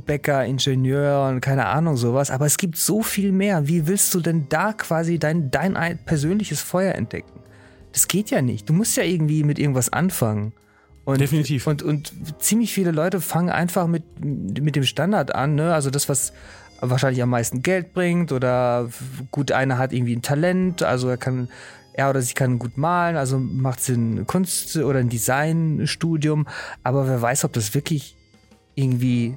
[0.05, 3.67] Bäcker, Ingenieur und keine Ahnung sowas, aber es gibt so viel mehr.
[3.67, 7.41] Wie willst du denn da quasi dein, dein persönliches Feuer entdecken?
[7.91, 8.69] Das geht ja nicht.
[8.69, 10.53] Du musst ja irgendwie mit irgendwas anfangen.
[11.03, 11.67] Und, Definitiv.
[11.67, 15.73] Und, und ziemlich viele Leute fangen einfach mit, mit dem Standard an, ne?
[15.73, 16.31] Also das, was
[16.89, 18.89] wahrscheinlich am meisten Geld bringt oder
[19.31, 21.49] gut, einer hat irgendwie ein Talent, also er kann,
[21.93, 26.47] er oder sie kann gut malen, also macht es ein Kunst- oder ein Designstudium,
[26.83, 28.15] aber wer weiß, ob das wirklich
[28.75, 29.35] irgendwie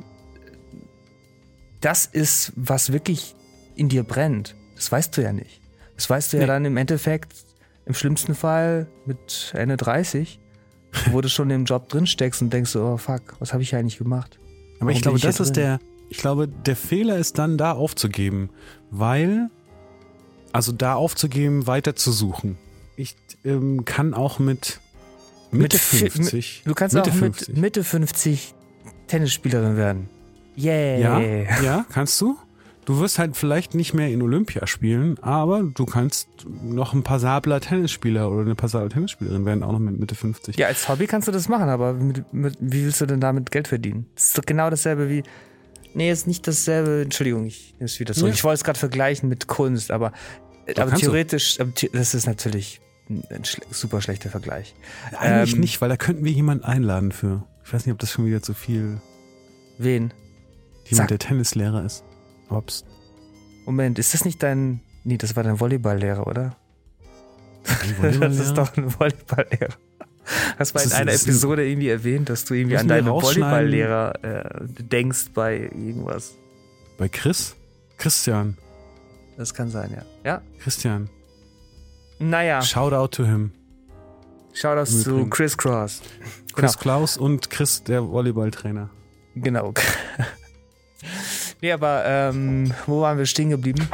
[1.81, 3.35] das ist, was wirklich
[3.77, 4.57] in dir brennt.
[4.75, 5.61] Das weißt du ja nicht.
[5.95, 6.43] Das weißt du nee.
[6.43, 7.33] ja dann im Endeffekt,
[7.85, 10.41] im schlimmsten Fall mit Ende 30,
[11.11, 13.99] wo du schon im Job drin steckst und denkst, oh fuck, was habe ich eigentlich
[13.99, 14.39] gemacht?
[14.79, 15.79] Aber Warum ich glaube, das ist der,
[16.09, 18.51] ich glaube, der Fehler ist dann da aufzugeben,
[18.91, 19.51] weil,
[20.53, 22.57] also da aufzugeben, weiter zu suchen.
[22.97, 24.81] Ich ähm, kann auch mit
[25.51, 26.63] Mitte mit 50.
[26.65, 27.49] Du kannst Mitte auch 50.
[27.49, 28.55] mit Mitte 50
[29.07, 30.09] Tennisspielerin werden.
[30.59, 30.99] Yeah.
[30.99, 31.21] Ja,
[31.63, 32.37] ja, kannst du.
[32.87, 36.29] Du wirst halt vielleicht nicht mehr in Olympia spielen, aber du kannst
[36.63, 40.57] noch ein passabler Tennisspieler oder eine passable Tennisspielerin werden, auch noch mit Mitte 50.
[40.57, 43.51] Ja, als Hobby kannst du das machen, aber mit, mit, wie willst du denn damit
[43.51, 44.07] Geld verdienen?
[44.15, 45.25] Das ist doch genau dasselbe wie.
[45.97, 47.01] Nee, ist nicht dasselbe.
[47.01, 48.27] Entschuldigung, ich nehme es wieder so.
[48.27, 48.33] Ja.
[48.35, 50.13] Ich wollte es gerade vergleichen mit Kunst, aber,
[50.77, 54.75] aber theoretisch, aber, das ist natürlich ein super schlechter Vergleich.
[55.17, 57.47] Eigentlich ähm, nicht, weil da könnten wir jemanden einladen für.
[57.65, 59.01] Ich weiß nicht, ob das schon wieder zu viel.
[59.79, 60.13] Wen?
[60.85, 61.09] Jemand, Sag.
[61.09, 62.05] der Tennislehrer ist.
[62.51, 62.85] Obst.
[63.65, 64.83] Moment, ist das nicht dein.
[65.05, 66.59] Nee, das war dein Volleyballlehrer, oder?
[68.21, 69.77] das ist doch ein Volleyballlehrer.
[70.59, 75.27] Hast du in einer Episode irgendwie erwähnt, dass du irgendwie an deinen Volleyballlehrer äh, denkst
[75.35, 76.35] bei irgendwas.
[76.99, 77.55] Bei Chris?
[77.99, 78.57] Christian.
[79.37, 80.03] Das kann sein, ja.
[80.25, 80.43] Ja.
[80.61, 81.09] Christian.
[82.19, 82.63] Naja.
[82.63, 83.53] Shout out to him.
[84.57, 86.01] Shoutouts zu Chris Cross.
[86.55, 86.83] Chris genau.
[86.83, 88.89] Klaus und Chris, der Volleyballtrainer.
[89.35, 89.75] Genau.
[91.61, 93.87] nee, aber ähm, wo waren wir stehen geblieben?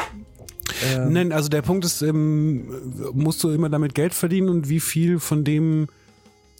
[0.85, 2.68] Ähm, Nein, also der Punkt ist, ähm,
[3.12, 5.88] musst du immer damit Geld verdienen und wie viel von dem,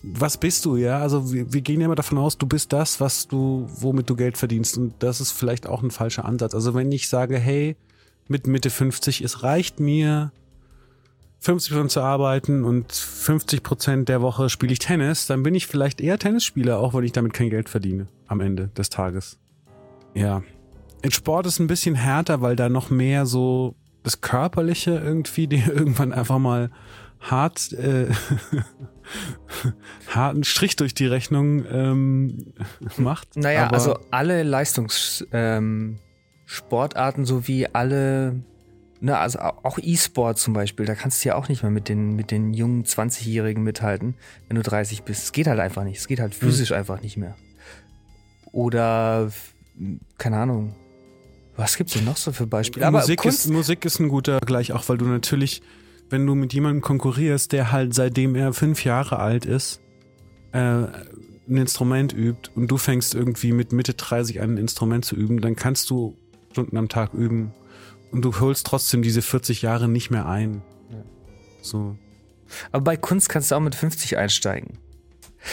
[0.03, 0.99] was bist du, ja?
[0.99, 4.17] Also wir, wir gehen ja immer davon aus, du bist das, was du, womit du
[4.17, 6.55] Geld verdienst und das ist vielleicht auch ein falscher Ansatz.
[6.55, 7.77] Also wenn ich sage, hey,
[8.29, 10.33] mit Mitte 50, es reicht mir,
[11.43, 15.67] 50 Prozent zu arbeiten und 50 Prozent der Woche spiele ich Tennis, dann bin ich
[15.67, 19.39] vielleicht eher Tennisspieler, auch wenn ich damit kein Geld verdiene am Ende des Tages.
[20.15, 20.43] Ja.
[21.03, 25.67] In Sport ist ein bisschen härter, weil da noch mehr so das Körperliche irgendwie dir
[25.67, 26.71] irgendwann einfach mal
[27.21, 28.07] hart äh,
[30.09, 32.53] harten Strich durch die Rechnung ähm,
[32.97, 33.37] macht.
[33.37, 35.99] Naja, also alle Leistungssportarten
[37.23, 38.43] ähm, sowie alle
[39.03, 42.15] ne, also auch E-Sport zum Beispiel, da kannst du ja auch nicht mehr mit den,
[42.15, 44.15] mit den jungen 20-Jährigen mithalten,
[44.49, 45.25] wenn du 30 bist.
[45.25, 45.99] Es geht halt einfach nicht.
[45.99, 46.77] Es geht halt physisch mhm.
[46.77, 47.37] einfach nicht mehr.
[48.53, 49.31] Oder,
[50.19, 50.75] keine Ahnung.
[51.57, 52.87] Was gibt's denn noch so für Beispiele?
[52.87, 55.63] Aber Musik, Kunst ist, Musik ist ein guter Vergleich, auch weil du natürlich,
[56.13, 59.81] wenn du mit jemandem konkurrierst, der halt seitdem er fünf Jahre alt ist,
[60.53, 65.17] äh, ein Instrument übt und du fängst irgendwie mit Mitte 30 an, ein Instrument zu
[65.17, 66.17] üben, dann kannst du
[66.53, 67.53] Stunden am Tag üben
[68.13, 70.63] und du holst trotzdem diese 40 Jahre nicht mehr ein.
[70.91, 71.03] Ja.
[71.63, 71.97] So.
[72.71, 74.79] Aber bei Kunst kannst du auch mit 50 einsteigen.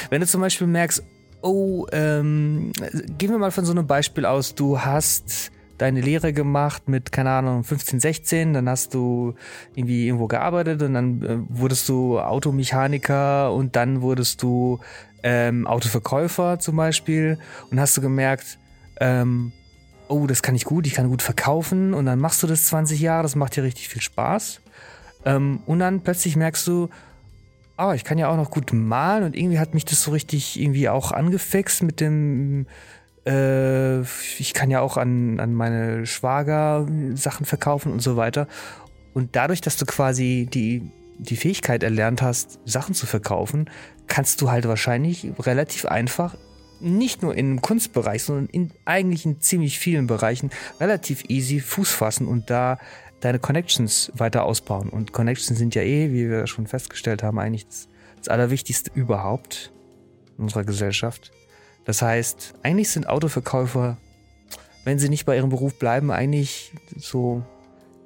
[0.10, 1.02] Wenn du zum Beispiel merkst,
[1.42, 2.74] oh, ähm,
[3.18, 7.32] gehen wir mal von so einem Beispiel aus, du hast deine Lehre gemacht mit, keine
[7.32, 9.34] Ahnung, 15, 16, dann hast du
[9.76, 14.80] irgendwie irgendwo gearbeitet und dann äh, wurdest du Automechaniker und dann wurdest du
[15.24, 17.40] ähm, Autoverkäufer zum Beispiel.
[17.72, 18.60] Und hast du gemerkt,
[19.00, 19.52] ähm,
[20.08, 21.94] oh, das kann ich gut, ich kann gut verkaufen.
[21.94, 24.62] Und dann machst du das 20 Jahre, das macht dir richtig viel Spaß.
[25.26, 26.90] Ähm, und dann plötzlich merkst du,
[27.78, 29.24] oh, ich kann ja auch noch gut malen.
[29.24, 32.68] Und irgendwie hat mich das so richtig irgendwie auch angefixt mit dem,
[33.30, 38.48] äh, ich kann ja auch an, an meine Schwager Sachen verkaufen und so weiter.
[39.14, 43.70] Und dadurch, dass du quasi die, die Fähigkeit erlernt hast, Sachen zu verkaufen,
[44.08, 46.36] kannst du halt wahrscheinlich relativ einfach
[46.82, 52.26] nicht nur im Kunstbereich, sondern in eigentlich in ziemlich vielen Bereichen relativ easy Fuß fassen
[52.26, 52.80] und da
[53.20, 54.90] deine Connections weiter ausbauen.
[54.90, 59.74] Und Connections sind ja eh, wie wir schon festgestellt haben, eigentlich das, das Allerwichtigste überhaupt
[60.38, 61.32] in unserer Gesellschaft.
[61.90, 63.98] Das heißt, eigentlich sind Autoverkäufer,
[64.84, 67.44] wenn sie nicht bei ihrem Beruf bleiben, eigentlich so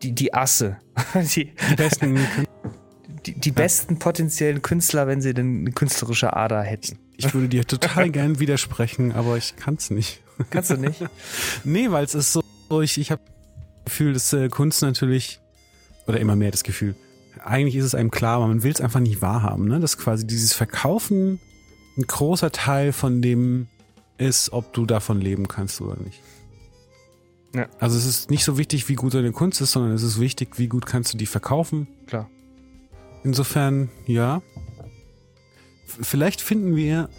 [0.02, 0.78] die, die Asse.
[1.36, 2.18] die, die besten,
[3.26, 6.98] die, die besten potenziellen Künstler, wenn sie denn eine künstlerische Ader hätten.
[7.18, 10.22] Ich würde dir total gern widersprechen, aber ich kann es nicht.
[10.50, 11.04] Kannst du nicht?
[11.66, 15.42] nee, weil es ist so, ich, ich habe das Gefühl, dass äh, Kunst natürlich,
[16.08, 16.96] oder immer mehr das Gefühl,
[17.44, 19.82] eigentlich ist es einem klar, aber man will es einfach nicht wahrhaben, ne?
[19.82, 21.42] dass quasi dieses Verkaufen
[21.98, 23.68] ein großer Teil von dem
[24.24, 26.22] ist, ob du davon leben kannst oder nicht.
[27.56, 27.68] Ja.
[27.80, 30.58] Also es ist nicht so wichtig, wie gut deine Kunst ist, sondern es ist wichtig,
[30.58, 31.88] wie gut kannst du die verkaufen.
[32.08, 32.30] Klar.
[33.24, 34.42] Insofern, ja.
[35.86, 37.10] Vielleicht finden wir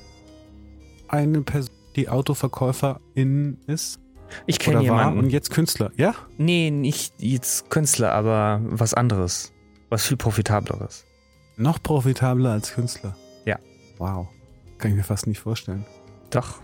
[1.08, 4.00] eine Person, die Autoverkäuferin ist
[4.46, 5.18] Ich kenne oder war jemanden.
[5.20, 5.92] und jetzt Künstler.
[5.96, 6.14] Ja?
[6.38, 9.52] Nee, nicht jetzt Künstler, aber was anderes.
[9.90, 11.04] Was viel profitableres.
[11.56, 13.16] Noch profitabler als Künstler.
[13.44, 13.60] Ja.
[13.98, 14.26] Wow.
[14.78, 15.86] Kann ich mir fast nicht vorstellen.
[16.30, 16.56] Doch.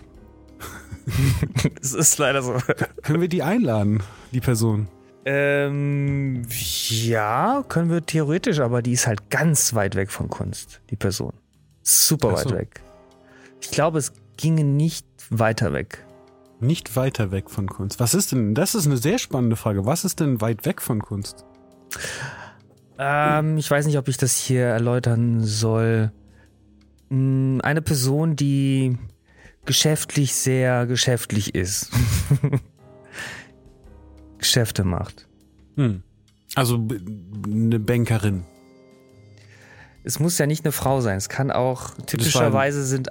[1.80, 2.54] Es ist leider so.
[3.02, 4.88] Können wir die einladen, die Person?
[5.24, 6.42] Ähm,
[6.88, 11.32] ja, können wir theoretisch, aber die ist halt ganz weit weg von Kunst, die Person.
[11.82, 12.50] Super so.
[12.50, 12.80] weit weg.
[13.60, 16.04] Ich glaube, es ginge nicht weiter weg.
[16.60, 18.00] Nicht weiter weg von Kunst.
[18.00, 18.54] Was ist denn?
[18.54, 19.86] Das ist eine sehr spannende Frage.
[19.86, 21.44] Was ist denn weit weg von Kunst?
[22.98, 26.12] Ähm, ich weiß nicht, ob ich das hier erläutern soll.
[27.08, 28.98] Hm, Eine Person, die
[29.70, 31.92] geschäftlich sehr geschäftlich ist.
[34.38, 35.28] Geschäfte macht.
[35.76, 36.02] Hm.
[36.56, 36.88] Also
[37.46, 38.42] eine Bankerin.
[40.02, 41.16] Es muss ja nicht eine Frau sein.
[41.16, 43.10] Es kann auch typischerweise sind.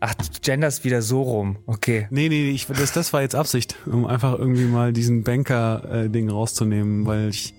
[0.00, 1.58] Ach, du genderst wieder so rum.
[1.66, 2.06] Okay.
[2.08, 7.04] Nee, nee, ich, das, das war jetzt Absicht, um einfach irgendwie mal diesen Banker-Ding rauszunehmen,
[7.04, 7.52] weil ich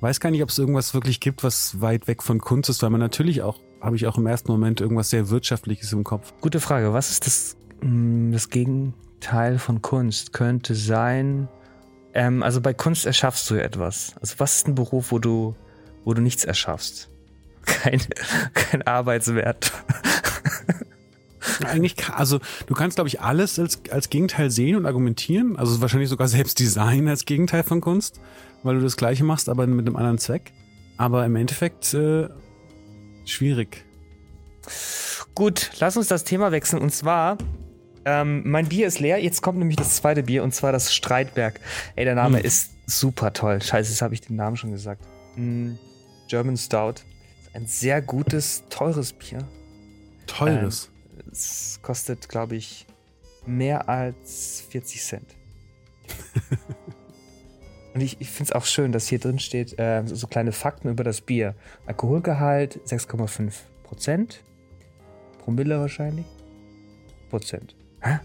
[0.00, 2.90] weiß gar nicht, ob es irgendwas wirklich gibt, was weit weg von Kunst ist, weil
[2.90, 6.32] man natürlich auch, habe ich auch im ersten Moment irgendwas sehr Wirtschaftliches im Kopf.
[6.40, 6.92] Gute Frage.
[6.92, 10.32] Was ist das, mh, das Gegenteil von Kunst?
[10.32, 11.48] Könnte sein.
[12.12, 14.14] Ähm, also bei Kunst erschaffst du ja etwas.
[14.20, 15.54] Also was ist ein Beruf, wo du,
[16.04, 17.08] wo du nichts erschaffst?
[17.66, 18.00] Kein,
[18.54, 19.70] kein Arbeitswert.
[21.64, 25.56] Eigentlich, also du kannst, glaube ich, alles als, als Gegenteil sehen und argumentieren.
[25.56, 28.18] Also wahrscheinlich sogar selbst Design als Gegenteil von Kunst,
[28.62, 30.52] weil du das Gleiche machst, aber mit einem anderen Zweck.
[30.96, 32.28] Aber im Endeffekt äh,
[33.24, 33.84] schwierig.
[35.34, 36.82] Gut, lass uns das Thema wechseln.
[36.82, 37.38] Und zwar,
[38.04, 39.22] ähm, mein Bier ist leer.
[39.22, 41.60] Jetzt kommt nämlich das zweite Bier und zwar das Streitberg.
[41.96, 42.44] Ey, der Name Hm.
[42.44, 43.62] ist super toll.
[43.62, 45.02] Scheiße, jetzt habe ich den Namen schon gesagt.
[45.36, 45.74] Mm,
[46.28, 46.94] German Stout.
[47.42, 49.46] Ist Ein sehr gutes, teures Bier.
[50.26, 50.90] Teures.
[51.30, 52.86] Es kostet, glaube ich,
[53.46, 55.26] mehr als 40 Cent.
[57.94, 60.52] Und ich, ich finde es auch schön, dass hier drin steht, äh, so, so kleine
[60.52, 61.54] Fakten über das Bier.
[61.86, 64.42] Alkoholgehalt 6,5 Prozent.
[65.38, 66.26] Promille wahrscheinlich.
[67.30, 67.74] Prozent.
[68.00, 68.20] Hä?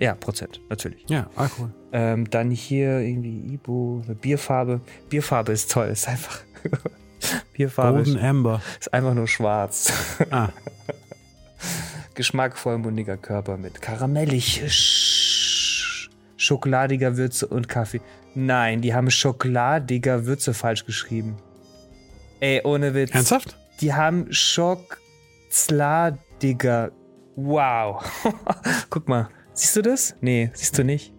[0.00, 1.04] Ja, Prozent, natürlich.
[1.08, 1.74] ja, Alkohol.
[1.92, 4.80] Ähm, dann hier irgendwie Ibo, eine Bierfarbe.
[5.08, 6.40] Bierfarbe ist toll, ist einfach.
[7.52, 8.62] Bierfarbe Golden ist, Amber.
[8.78, 9.92] ist einfach nur schwarz.
[10.30, 10.50] Ah,
[12.14, 18.00] Geschmack vollmundiger Körper mit karamellig, sch schokoladiger Würze und Kaffee.
[18.34, 21.36] Nein, die haben schokoladiger Würze falsch geschrieben.
[22.40, 23.10] Ey, ohne Witz.
[23.12, 23.56] ernsthaft?
[23.80, 26.92] Die haben Schocksladiger.
[27.36, 28.04] Wow.
[28.90, 29.28] Guck mal.
[29.54, 30.14] Siehst du das?
[30.20, 31.12] Nee, siehst du nicht.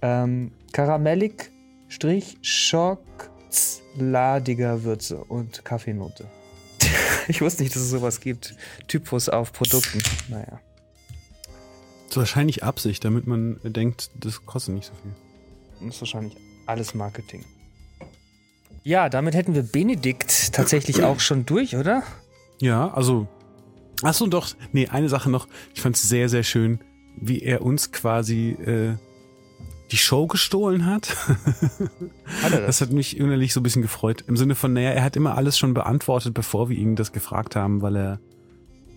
[0.00, 1.50] Ähm, karamellig,
[1.88, 6.26] Strich, Schocksladiger Würze und Kaffeenote.
[7.28, 8.54] ich wusste nicht, dass es sowas gibt.
[8.88, 10.02] Typus auf Produkten.
[10.28, 10.60] Naja.
[12.06, 15.12] Das ist wahrscheinlich Absicht, damit man denkt, das kostet nicht so viel.
[15.80, 17.44] Das ist wahrscheinlich alles Marketing.
[18.84, 22.02] Ja, damit hätten wir Benedikt tatsächlich auch schon durch, oder?
[22.60, 23.28] Ja, also.
[24.02, 24.48] Achso, doch.
[24.72, 25.46] Nee, eine Sache noch.
[25.74, 26.80] Ich fand es sehr, sehr schön,
[27.16, 28.94] wie er uns quasi äh,
[29.92, 31.14] die Show gestohlen hat.
[32.42, 34.24] Hat er Das hat mich innerlich so ein bisschen gefreut.
[34.26, 37.54] Im Sinne von, naja, er hat immer alles schon beantwortet, bevor wir ihn das gefragt
[37.54, 38.20] haben, weil er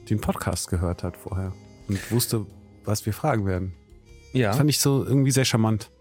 [0.10, 1.54] den Podcast gehört hat vorher
[1.88, 2.46] und wusste,
[2.84, 3.74] was wir fragen werden.
[4.34, 4.54] Das Ja.
[4.54, 5.92] fand ich so irgendwie sehr charmant.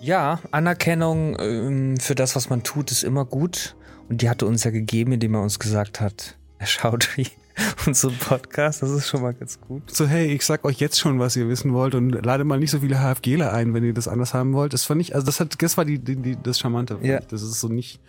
[0.00, 3.76] Ja, Anerkennung ähm, für das, was man tut, ist immer gut.
[4.08, 7.08] Und die hatte uns ja gegeben, indem er uns gesagt hat, er schaut
[7.86, 8.82] unseren Podcast.
[8.82, 9.90] Das ist schon mal ganz gut.
[9.90, 12.70] So, hey, ich sag euch jetzt schon, was ihr wissen wollt und lade mal nicht
[12.70, 14.72] so viele HFGler ein, wenn ihr das anders haben wollt.
[14.72, 16.98] Das fand ich, also das hat, das war die, die, die das Charmante.
[17.02, 17.20] Ja.
[17.20, 18.00] Das ist so nicht,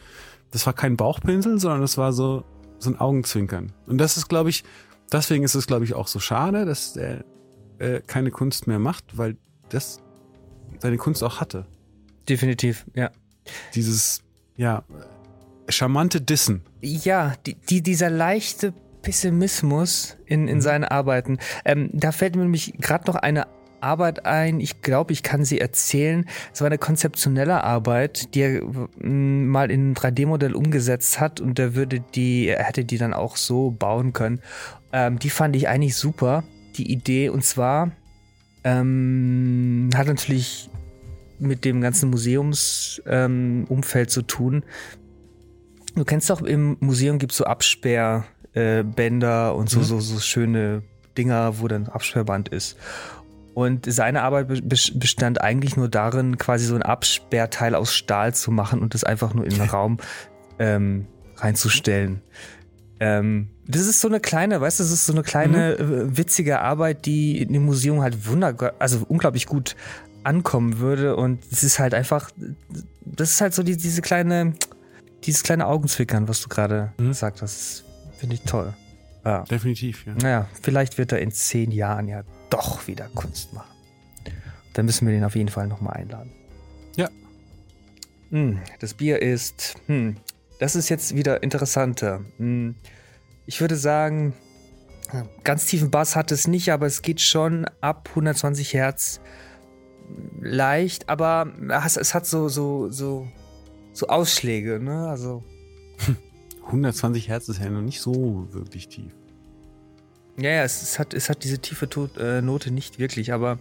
[0.51, 2.43] das war kein Bauchpinsel, sondern das war so,
[2.77, 3.73] so ein Augenzwinkern.
[3.87, 4.63] Und das ist, glaube ich,
[5.11, 7.25] deswegen ist es, glaube ich, auch so schade, dass er
[7.79, 9.37] äh, keine Kunst mehr macht, weil
[9.69, 10.01] das
[10.79, 11.65] seine Kunst auch hatte.
[12.27, 13.11] Definitiv, ja.
[13.73, 14.21] Dieses,
[14.55, 14.83] ja,
[15.67, 16.61] charmante Dissen.
[16.81, 21.39] Ja, die, die, dieser leichte Pessimismus in, in seinen Arbeiten.
[21.65, 23.47] Ähm, da fällt mir nämlich gerade noch eine
[23.81, 24.59] Arbeit ein.
[24.59, 26.25] Ich glaube, ich kann sie erzählen.
[26.53, 28.61] Es war eine konzeptionelle Arbeit, die er
[29.01, 33.37] mal in ein 3D-Modell umgesetzt hat und er würde die, er hätte die dann auch
[33.37, 34.41] so bauen können.
[34.91, 36.43] Ähm, die fand ich eigentlich super,
[36.75, 37.29] die Idee.
[37.29, 37.91] Und zwar
[38.69, 40.69] ähm, hat natürlich
[41.39, 44.63] mit dem ganzen Museumsumfeld ähm, zu tun.
[45.95, 49.83] Du kennst doch, im Museum gibt es so Absperrbänder äh, und so, Mhm.
[49.83, 50.83] so, so schöne
[51.17, 52.77] Dinger, wo dann Absperrband ist.
[53.53, 58.79] Und seine Arbeit bestand eigentlich nur darin, quasi so ein Absperrteil aus Stahl zu machen
[58.79, 59.97] und das einfach nur in den Raum
[60.59, 61.07] ähm,
[61.37, 62.21] reinzustellen.
[62.99, 65.93] Ähm, das ist so eine kleine, weißt du, das ist so eine kleine mhm.
[65.93, 69.75] Äh, witzige Arbeit, die in dem Museum halt wunder, also unglaublich gut
[70.23, 71.15] ankommen würde.
[71.15, 72.31] Und es ist halt einfach,
[73.05, 74.55] das ist halt so die, diese kleine,
[75.23, 77.09] dieses kleine Augenzwickern, was du gerade mhm.
[77.09, 77.85] gesagt hast.
[78.17, 78.73] Finde ich toll.
[79.23, 79.43] Ja.
[79.43, 80.15] Definitiv, ja.
[80.15, 83.69] Naja, vielleicht wird er in zehn Jahren ja doch wieder Kunst machen.
[84.73, 86.31] Dann müssen wir den auf jeden Fall nochmal einladen.
[86.95, 87.09] Ja.
[88.31, 90.15] Hm, das Bier ist, hm,
[90.59, 92.21] das ist jetzt wieder interessanter.
[92.37, 92.75] Hm,
[93.49, 94.35] ich würde sagen,
[95.43, 99.21] ganz tiefen Bass hat es nicht, aber es geht schon ab 120 Hertz
[100.39, 101.51] leicht, aber
[101.83, 103.27] es hat so, so, so,
[103.91, 105.09] so Ausschläge, ne?
[105.09, 105.43] Also.
[106.67, 109.11] 120 Hertz ist ja noch nicht so wirklich tief.
[110.37, 113.57] Ja, ja, es, es hat, es hat diese tiefe Tot, äh, Note nicht wirklich, aber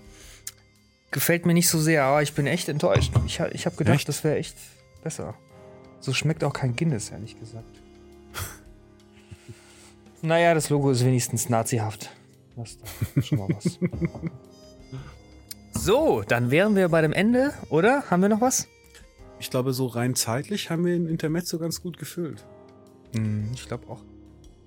[1.12, 3.14] gefällt mir nicht so sehr, aber ich bin echt enttäuscht.
[3.24, 4.09] Ich, ich habe gedacht, echt?
[4.11, 4.59] das wäre echt
[5.03, 5.34] besser.
[6.01, 7.88] So schmeckt auch kein Guinness, ehrlich gesagt.
[10.22, 12.10] Naja, das Logo ist wenigstens nazihaft.
[12.56, 12.76] Das
[13.14, 13.78] ist schon mal was.
[15.72, 18.04] so, dann wären wir bei dem Ende, oder?
[18.10, 18.68] Haben wir noch was?
[19.40, 22.44] Ich glaube, so rein zeitlich haben wir den Intermezzo ganz gut gefüllt.
[23.14, 24.00] Hm, ich glaube auch.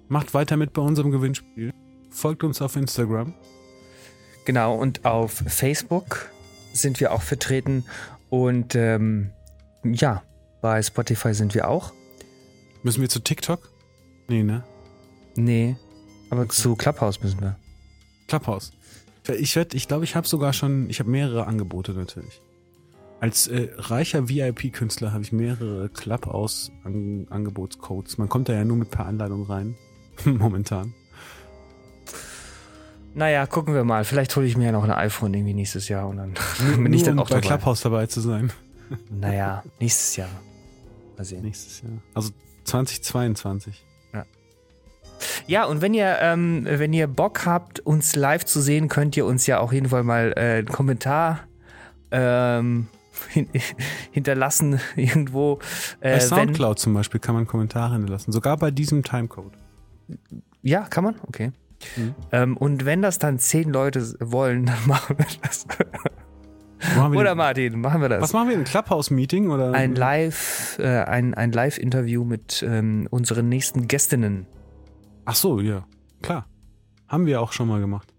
[0.08, 1.74] Macht weiter mit bei unserem Gewinnspiel.
[2.10, 3.34] Folgt uns auf Instagram.
[4.46, 6.30] Genau, und auf Facebook
[6.74, 7.86] sind wir auch vertreten.
[8.30, 9.32] Und ähm,
[9.84, 10.24] ja,
[10.62, 11.94] bei Spotify sind wir auch.
[12.84, 13.70] Müssen wir zu TikTok?
[14.28, 14.64] Nee, ne?
[15.36, 15.76] Nee,
[16.30, 16.52] aber okay.
[16.52, 17.58] zu Clubhouse müssen wir.
[18.28, 18.72] Clubhouse.
[19.38, 22.42] Ich werde, ich glaube, ich habe sogar schon, ich habe mehrere Angebote natürlich.
[23.20, 28.18] Als äh, reicher VIP-Künstler habe ich mehrere Clubhouse-Angebotscodes.
[28.18, 29.76] Man kommt da ja nur mit per Anleitung rein.
[30.26, 30.96] Momentan.
[33.14, 34.06] Naja, gucken wir mal.
[34.06, 36.34] Vielleicht hole ich mir ja noch ein iPhone irgendwie nächstes Jahr und dann
[36.84, 37.48] bin ich dann auch bei dabei.
[37.48, 38.52] Clubhouse dabei zu sein.
[39.10, 40.30] Naja, nächstes Jahr.
[41.18, 41.44] Mal sehen.
[41.44, 41.92] Nächstes Jahr.
[42.14, 42.32] Also
[42.64, 43.86] 2022.
[44.14, 44.26] Ja.
[45.48, 49.26] Ja, und wenn ihr, ähm, wenn ihr Bock habt, uns live zu sehen, könnt ihr
[49.26, 51.42] uns ja auf jeden Fall mal äh, einen Kommentar
[52.12, 52.88] ähm,
[54.12, 55.60] hinterlassen irgendwo.
[56.00, 59.54] Äh, bei Soundcloud wenn, zum Beispiel kann man Kommentare hinterlassen, sogar bei diesem Timecode.
[60.62, 61.16] Ja, kann man?
[61.28, 61.52] Okay.
[61.96, 62.16] Mhm.
[62.32, 65.66] Ähm, und wenn das dann zehn Leute wollen, dann machen wir das.
[66.96, 68.22] Machen wir oder Martin, machen wir das.
[68.22, 68.58] Was machen wir?
[68.58, 69.72] Ein Clubhouse-Meeting oder?
[69.72, 74.48] Ein Live, äh, ein, ein Live-Interview mit ähm, unseren nächsten Gästinnen.
[75.26, 75.86] Ach so, ja,
[76.22, 76.48] klar.
[77.08, 78.14] Haben wir auch schon mal gemacht.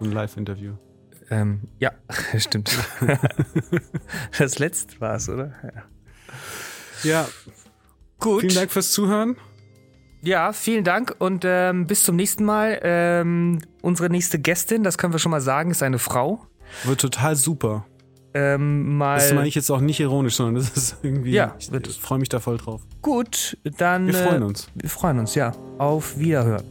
[0.00, 0.74] Ein Live-Interview.
[1.30, 1.92] Ähm, ja,
[2.38, 2.76] stimmt.
[4.38, 5.52] das letzte war es, oder?
[7.02, 7.10] Ja.
[7.10, 7.28] ja.
[8.20, 8.42] Gut.
[8.42, 9.36] Vielen Dank fürs Zuhören.
[10.22, 12.80] Ja, vielen Dank und ähm, bis zum nächsten Mal.
[12.82, 16.46] Ähm, unsere nächste Gästin, das können wir schon mal sagen, ist eine Frau.
[16.84, 17.84] Wird total super.
[18.36, 21.30] Ähm, mal das meine ich jetzt auch nicht ironisch, sondern das ist irgendwie.
[21.30, 22.82] Ja, ich, ich freue mich da voll drauf.
[23.00, 24.08] Gut, dann.
[24.08, 24.68] Wir freuen äh, uns.
[24.74, 25.52] Wir freuen uns, ja.
[25.78, 26.64] Auf Wiederhören.